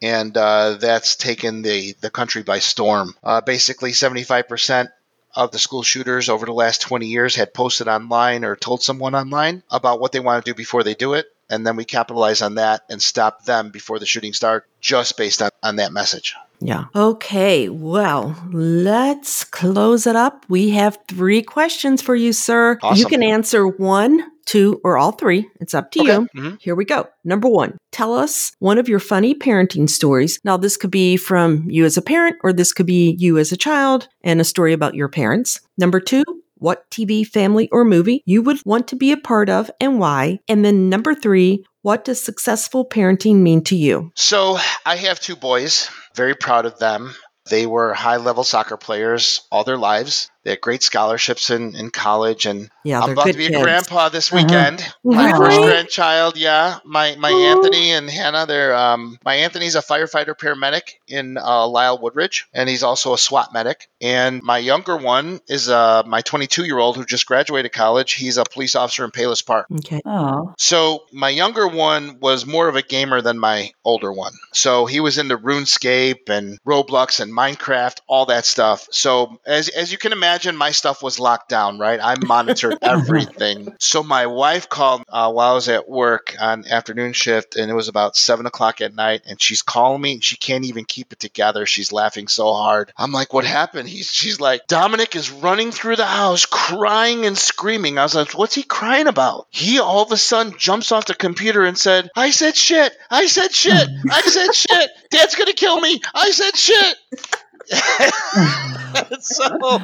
and 0.02 0.36
uh, 0.36 0.76
that's 0.76 1.16
taken 1.16 1.62
the 1.62 1.96
the 2.02 2.10
country 2.10 2.44
by 2.44 2.60
storm. 2.60 3.16
Uh, 3.24 3.42
basically, 3.42 3.94
seventy 3.94 4.24
five 4.24 4.48
percent 4.48 4.90
of 5.34 5.52
the 5.52 5.60
school 5.60 5.82
shooters 5.82 6.28
over 6.28 6.46
the 6.46 6.52
last 6.52 6.82
20 6.82 7.08
years 7.08 7.36
had 7.36 7.54
posted 7.54 7.88
online 7.88 8.44
or 8.44 8.58
told 8.58 8.84
someone 8.84 9.16
online 9.16 9.64
about 9.72 10.02
what 10.02 10.12
they 10.12 10.20
want 10.20 10.44
to 10.44 10.52
do 10.52 10.54
before 10.54 10.84
they 10.84 10.94
do 10.94 11.14
it. 11.14 11.26
And 11.50 11.66
then 11.66 11.78
we 11.78 11.86
capitalize 11.86 12.42
on 12.42 12.56
that 12.56 12.84
and 12.90 13.02
stop 13.02 13.46
them 13.46 13.70
before 13.70 13.98
the 13.98 14.06
shooting 14.06 14.34
start 14.34 14.68
just 14.82 15.16
based 15.16 15.42
on, 15.42 15.50
on 15.64 15.78
that 15.78 15.94
message. 15.94 16.36
Yeah. 16.62 16.86
Okay. 16.96 17.70
Well, 17.70 18.36
let's 18.52 19.44
close 19.44 20.06
it 20.06 20.16
up. 20.16 20.46
We 20.48 20.70
have 20.72 20.98
three 21.08 21.42
questions 21.42 22.02
for 22.02 22.16
you, 22.16 22.34
sir. 22.34 22.78
Awesome. 22.84 23.00
You 23.00 23.06
can 23.08 23.24
answer 23.24 23.68
one, 23.68 24.24
two, 24.46 24.80
or 24.84 24.98
all 24.98 25.12
three. 25.12 25.50
It's 25.60 25.74
up 25.74 25.92
to 25.92 26.02
Okay. 26.02 26.12
you. 26.14 26.28
Mhm. 26.36 26.58
Here 26.62 26.76
we 26.76 26.86
go. 26.86 27.08
Number 27.26 27.48
one, 27.50 27.78
tell 27.92 28.14
us 28.14 28.52
one 28.60 28.78
of 28.78 28.88
your 28.88 29.00
funny 29.00 29.34
parenting 29.34 29.90
stories. 29.90 30.40
Now, 30.44 30.56
this 30.58 30.78
could 30.78 30.92
be 30.92 31.18
from 31.18 31.66
you 31.68 31.84
as 31.86 31.98
a 31.98 32.02
parent, 32.02 32.36
or 32.44 32.54
this 32.54 32.74
could 32.74 32.86
be 32.86 33.16
you 33.20 33.38
as 33.40 33.52
a 33.52 33.58
child 33.58 34.08
and 34.24 34.40
a 34.40 34.44
story 34.44 34.74
about 34.74 34.94
your 34.96 35.10
parents. 35.10 35.60
Number 35.80 36.00
two, 36.00 36.24
what 36.58 36.88
TV, 36.92 37.24
family, 37.24 37.68
or 37.72 37.84
movie 37.84 38.22
you 38.28 38.44
would 38.44 38.60
want 38.66 38.88
to 38.90 38.96
be 38.96 39.12
a 39.12 39.18
part 39.18 39.50
of 39.50 39.72
and 39.80 39.98
why. 40.00 40.38
And 40.48 40.64
then 40.64 40.90
number 40.90 41.16
three, 41.16 41.64
what 41.82 42.06
does 42.06 42.22
successful 42.22 42.86
parenting 42.88 43.38
mean 43.38 43.64
to 43.64 43.76
you? 43.76 44.12
So 44.16 44.60
I 44.86 44.96
have 44.98 45.20
two 45.20 45.36
boys, 45.36 45.90
very 46.16 46.36
proud 46.36 46.66
of 46.66 46.80
them. 46.80 47.14
They 47.50 47.68
were 47.68 47.94
high 47.94 48.18
level 48.18 48.44
soccer 48.44 48.78
players 48.78 49.42
all 49.52 49.64
their 49.64 49.78
lives. 49.78 50.31
They 50.44 50.52
had 50.52 50.62
great 50.62 50.82
scholarships 50.84 51.50
in, 51.52 51.76
in 51.76 51.92
college, 51.92 52.46
and 52.48 52.70
Yeah, 52.84 53.02
I'm 53.02 53.12
about 53.12 53.26
good 53.26 53.34
to 53.34 53.38
be 53.38 53.48
kids. 53.48 53.60
a 53.60 53.64
grandpa 53.64 54.10
this 54.10 54.32
weekend. 54.32 54.80
Mhm. 54.80 54.92
My 55.16 55.32
Aw. 55.32 55.38
first 55.38 55.62
grandchild, 55.62 56.38
yeah. 56.38 56.80
My 56.84 57.16
my 57.16 57.32
Aw. 57.32 57.52
Anthony 57.56 57.92
and 57.92 58.10
Hannah, 58.10 58.46
they're 58.48 58.76
um 58.76 59.20
my 59.24 59.36
Anthony's 59.36 59.76
a 59.76 59.82
firefighter 59.82 60.36
paramedic 60.36 60.82
in 61.08 61.38
uh, 61.38 61.68
Lisle 61.68 62.00
Woodridge, 62.00 62.48
and 62.54 62.68
he's 62.68 62.82
also 62.84 63.14
a 63.14 63.18
SWAT 63.18 63.54
medic. 63.54 63.88
And 64.02 64.42
my 64.42 64.58
younger 64.58 64.98
one 64.98 65.42
is 65.48 65.70
uh 65.70 66.02
my 66.08 66.22
22 66.22 66.66
year 66.66 66.80
old 66.80 66.96
who 66.98 67.06
just 67.06 67.26
graduated 67.28 67.72
college. 67.72 68.14
He's 68.14 68.38
a 68.38 68.44
police 68.44 68.74
officer 68.76 69.06
in 69.06 69.12
Palos 69.12 69.44
Park. 69.44 69.68
Okay. 69.78 70.02
Oh. 70.06 70.54
So 70.58 71.04
my 71.12 71.30
younger 71.30 71.68
one 71.68 72.20
was 72.20 72.46
more 72.48 72.68
of 72.68 72.76
a 72.76 72.82
gamer 72.82 73.22
than 73.22 73.38
my 73.38 73.72
older 73.86 74.12
one. 74.12 74.34
So 74.54 74.86
he 74.88 75.00
was 75.02 75.18
into 75.20 75.38
RuneScape 75.38 76.30
and 76.30 76.58
Roblox 76.66 77.20
and 77.20 77.32
Minecraft, 77.32 78.00
all 78.08 78.26
that 78.28 78.46
stuff. 78.46 78.88
So 78.92 79.38
as 79.46 79.70
as 79.70 79.92
you 79.92 79.98
can 80.00 80.12
imagine, 80.14 80.31
my 80.56 80.72
stuff 80.72 81.04
was 81.04 81.20
locked 81.20 81.50
down, 81.50 81.80
right? 81.80 82.00
I 82.02 82.16
monitored 82.24 82.78
everything. 82.82 83.76
So 83.80 84.04
my 84.04 84.28
wife 84.28 84.70
called 84.70 85.04
uh, 85.10 85.32
while 85.32 85.52
I 85.52 85.56
was 85.56 85.70
at 85.70 85.90
work 85.90 86.36
on 86.40 86.68
afternoon 86.68 87.14
shift, 87.14 87.56
and 87.56 87.70
it 87.70 87.74
was 87.74 87.88
about 87.88 88.16
seven 88.16 88.46
o'clock 88.46 88.82
at 88.82 88.96
night, 88.96 89.24
and 89.28 89.42
she's 89.42 89.62
calling 89.62 90.02
me, 90.02 90.14
and 90.14 90.24
she 90.24 90.38
can't 90.38 90.66
even 90.66 90.86
keep 90.86 91.12
it 91.14 91.20
together. 91.20 91.66
She's 91.66 91.92
laughing 91.92 92.28
so 92.28 92.54
hard. 92.54 92.92
I'm 92.98 93.12
like, 93.12 93.34
"What 93.34 93.46
happened?" 93.46 93.90
He's 93.90 94.12
she's 94.12 94.40
like, 94.40 94.68
"Dominic 94.68 95.16
is 95.16 95.32
running 95.32 95.72
through 95.72 95.98
the 95.98 96.06
house, 96.06 96.46
crying 96.46 97.26
and 97.26 97.38
screaming." 97.38 97.98
I 97.98 98.04
was 98.04 98.16
like, 98.16 98.38
"What's 98.38 98.56
he 98.56 98.64
crying 98.64 99.08
about?" 99.08 99.48
He 99.50 99.80
all 99.80 100.04
of 100.04 100.12
a 100.12 100.18
sudden 100.18 100.56
jumps 100.58 100.92
off 100.92 101.06
the 101.06 101.14
computer 101.16 101.64
and 101.64 101.78
said, 101.78 102.10
"I 102.16 102.32
said 102.32 102.56
shit. 102.56 102.94
I 103.10 103.28
said 103.28 103.54
shit. 103.54 103.90
I 104.10 104.22
said 104.22 104.54
shit. 104.56 104.90
Dad's 105.10 105.36
gonna 105.36 105.54
kill 105.54 105.80
me. 105.80 106.02
I 106.14 106.32
said 106.32 106.56
shit." 106.56 106.98
so 109.22 109.80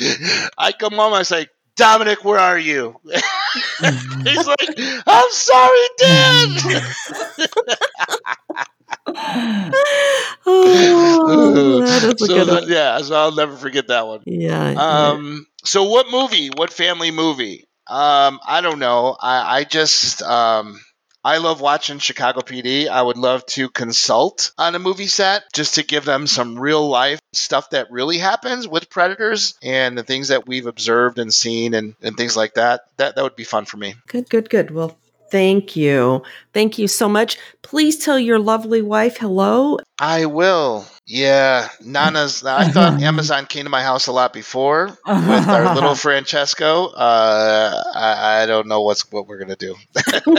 I 0.58 0.72
come 0.72 0.94
home. 0.94 1.12
I 1.14 1.22
say, 1.22 1.46
Dominic, 1.76 2.24
where 2.24 2.38
are 2.38 2.58
you? 2.58 3.00
He's 4.24 4.46
like, 4.46 4.78
I'm 5.06 5.30
sorry, 5.30 5.88
Dad. 5.98 6.82
Oh, 10.46 11.80
that 11.80 12.02
is 12.04 12.22
a 12.22 12.26
so 12.26 12.34
good 12.34 12.48
one. 12.48 12.64
yeah, 12.68 13.00
so 13.02 13.14
I'll 13.14 13.34
never 13.34 13.56
forget 13.56 13.88
that 13.88 14.06
one. 14.06 14.22
Yeah. 14.26 14.74
Um, 14.76 15.46
so 15.64 15.84
what 15.84 16.10
movie? 16.10 16.50
What 16.54 16.72
family 16.72 17.10
movie? 17.10 17.66
Um, 17.86 18.40
I 18.46 18.60
don't 18.60 18.78
know. 18.78 19.16
I, 19.18 19.58
I 19.58 19.64
just 19.64 20.22
um, 20.22 20.80
I 21.24 21.38
love 21.38 21.60
watching 21.60 21.98
Chicago 21.98 22.40
PD. 22.40 22.88
I 22.88 23.02
would 23.02 23.18
love 23.18 23.44
to 23.46 23.68
consult 23.68 24.52
on 24.56 24.74
a 24.74 24.78
movie 24.78 25.06
set 25.06 25.52
just 25.52 25.74
to 25.74 25.82
give 25.82 26.04
them 26.04 26.26
some 26.26 26.58
real 26.58 26.88
life 26.88 27.20
stuff 27.32 27.70
that 27.70 27.90
really 27.90 28.18
happens 28.18 28.66
with 28.66 28.88
predators 28.88 29.54
and 29.62 29.98
the 29.98 30.02
things 30.02 30.28
that 30.28 30.46
we've 30.46 30.66
observed 30.66 31.18
and 31.18 31.32
seen 31.32 31.74
and, 31.74 31.94
and 32.00 32.16
things 32.16 32.36
like 32.36 32.54
that. 32.54 32.86
That 32.96 33.16
that 33.16 33.22
would 33.22 33.36
be 33.36 33.44
fun 33.44 33.66
for 33.66 33.76
me. 33.76 33.96
Good, 34.06 34.30
good, 34.30 34.48
good. 34.48 34.70
Well, 34.70 34.96
thank 35.30 35.76
you. 35.76 36.22
Thank 36.52 36.78
you 36.78 36.88
so 36.88 37.08
much. 37.08 37.38
Please 37.62 38.04
tell 38.04 38.18
your 38.18 38.38
lovely 38.38 38.82
wife 38.82 39.18
hello. 39.18 39.78
I 39.98 40.26
will. 40.26 40.86
Yeah, 41.06 41.68
Nana's. 41.84 42.44
I 42.46 42.68
thought 42.68 43.02
Amazon 43.02 43.46
came 43.46 43.64
to 43.64 43.70
my 43.70 43.82
house 43.82 44.06
a 44.06 44.12
lot 44.12 44.32
before 44.32 44.96
with 45.06 45.48
our 45.48 45.74
little 45.74 45.94
Francesco. 46.06 46.86
Uh, 46.86 47.82
I, 47.94 48.42
I 48.42 48.46
don't 48.46 48.68
know 48.68 48.82
what's 48.82 49.10
what 49.10 49.26
we're 49.26 49.38
gonna 49.38 49.56
do. 49.56 49.74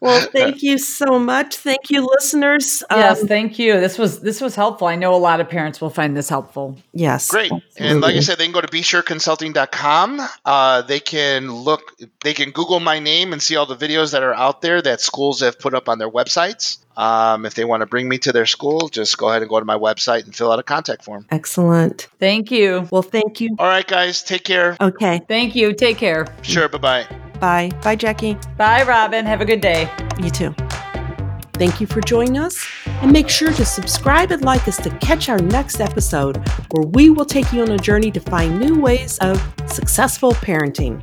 Well, 0.00 0.20
thank 0.32 0.62
you 0.62 0.78
so 0.78 1.18
much. 1.18 1.56
Thank 1.56 1.90
you, 1.90 2.04
listeners. 2.06 2.82
yes, 2.90 3.22
Um, 3.22 3.28
thank 3.28 3.58
you. 3.58 3.78
This 3.80 3.98
was 3.98 4.20
this 4.20 4.40
was 4.40 4.54
helpful. 4.56 4.88
I 4.88 4.96
know 4.96 5.14
a 5.14 5.16
lot 5.16 5.40
of 5.40 5.48
parents 5.48 5.80
will 5.80 5.90
find 5.90 6.16
this 6.16 6.28
helpful. 6.28 6.76
yes. 6.92 7.28
Great. 7.28 7.52
And 7.78 8.00
like 8.00 8.16
I 8.16 8.20
said, 8.20 8.38
they 8.38 8.44
can 8.44 8.52
go 8.52 8.60
to 8.60 8.68
be 8.68 8.80
BeSureConsulting.com. 8.80 10.20
Uh, 10.44 10.82
they 10.82 11.00
can 11.00 11.52
look, 11.52 11.82
they 12.22 12.34
can 12.34 12.50
Google 12.50 12.80
my 12.80 12.98
name 12.98 13.32
and 13.32 13.42
see 13.42 13.56
all 13.56 13.66
the 13.66 13.76
videos 13.76 14.12
that 14.12 14.22
are 14.22 14.34
out 14.34 14.60
there 14.60 14.82
that 14.82 15.00
schools 15.00 15.40
have 15.40 15.58
put 15.58 15.74
up 15.74 15.88
on 15.88 15.98
their 15.98 16.10
websites. 16.10 16.78
Um, 16.96 17.46
if 17.46 17.54
they 17.54 17.64
want 17.64 17.80
to 17.80 17.86
bring 17.86 18.08
me 18.08 18.18
to 18.18 18.32
their 18.32 18.44
school, 18.44 18.88
just 18.88 19.16
go 19.16 19.28
ahead 19.30 19.40
and 19.42 19.48
go 19.48 19.58
to 19.58 19.64
my 19.64 19.78
website 19.78 20.24
and 20.24 20.34
fill 20.34 20.52
out 20.52 20.58
a 20.58 20.62
contact 20.62 21.04
form. 21.04 21.26
Excellent. 21.30 22.08
Thank 22.18 22.50
you. 22.50 22.86
Well, 22.90 23.02
thank 23.02 23.40
you. 23.40 23.56
All 23.58 23.66
right, 23.68 23.86
guys, 23.86 24.22
take 24.22 24.44
care. 24.44 24.76
Okay. 24.80 25.22
Thank 25.26 25.54
you. 25.54 25.72
Take 25.72 25.96
care. 25.96 26.26
Sure, 26.42 26.68
bye 26.68 26.78
bye. 27.06 27.31
Bye. 27.42 27.72
Bye, 27.82 27.96
Jackie. 27.96 28.38
Bye, 28.56 28.84
Robin. 28.84 29.26
Have 29.26 29.40
a 29.40 29.44
good 29.44 29.60
day. 29.60 29.90
You 30.22 30.30
too. 30.30 30.54
Thank 31.54 31.80
you 31.80 31.88
for 31.88 32.00
joining 32.00 32.38
us. 32.38 32.64
And 32.86 33.12
make 33.12 33.28
sure 33.28 33.50
to 33.50 33.64
subscribe 33.64 34.30
and 34.30 34.44
like 34.44 34.68
us 34.68 34.76
to 34.76 34.90
catch 34.98 35.28
our 35.28 35.40
next 35.40 35.80
episode, 35.80 36.36
where 36.70 36.86
we 36.86 37.10
will 37.10 37.24
take 37.24 37.52
you 37.52 37.62
on 37.62 37.72
a 37.72 37.78
journey 37.78 38.12
to 38.12 38.20
find 38.20 38.60
new 38.60 38.80
ways 38.80 39.18
of 39.18 39.42
successful 39.66 40.30
parenting. 40.34 41.02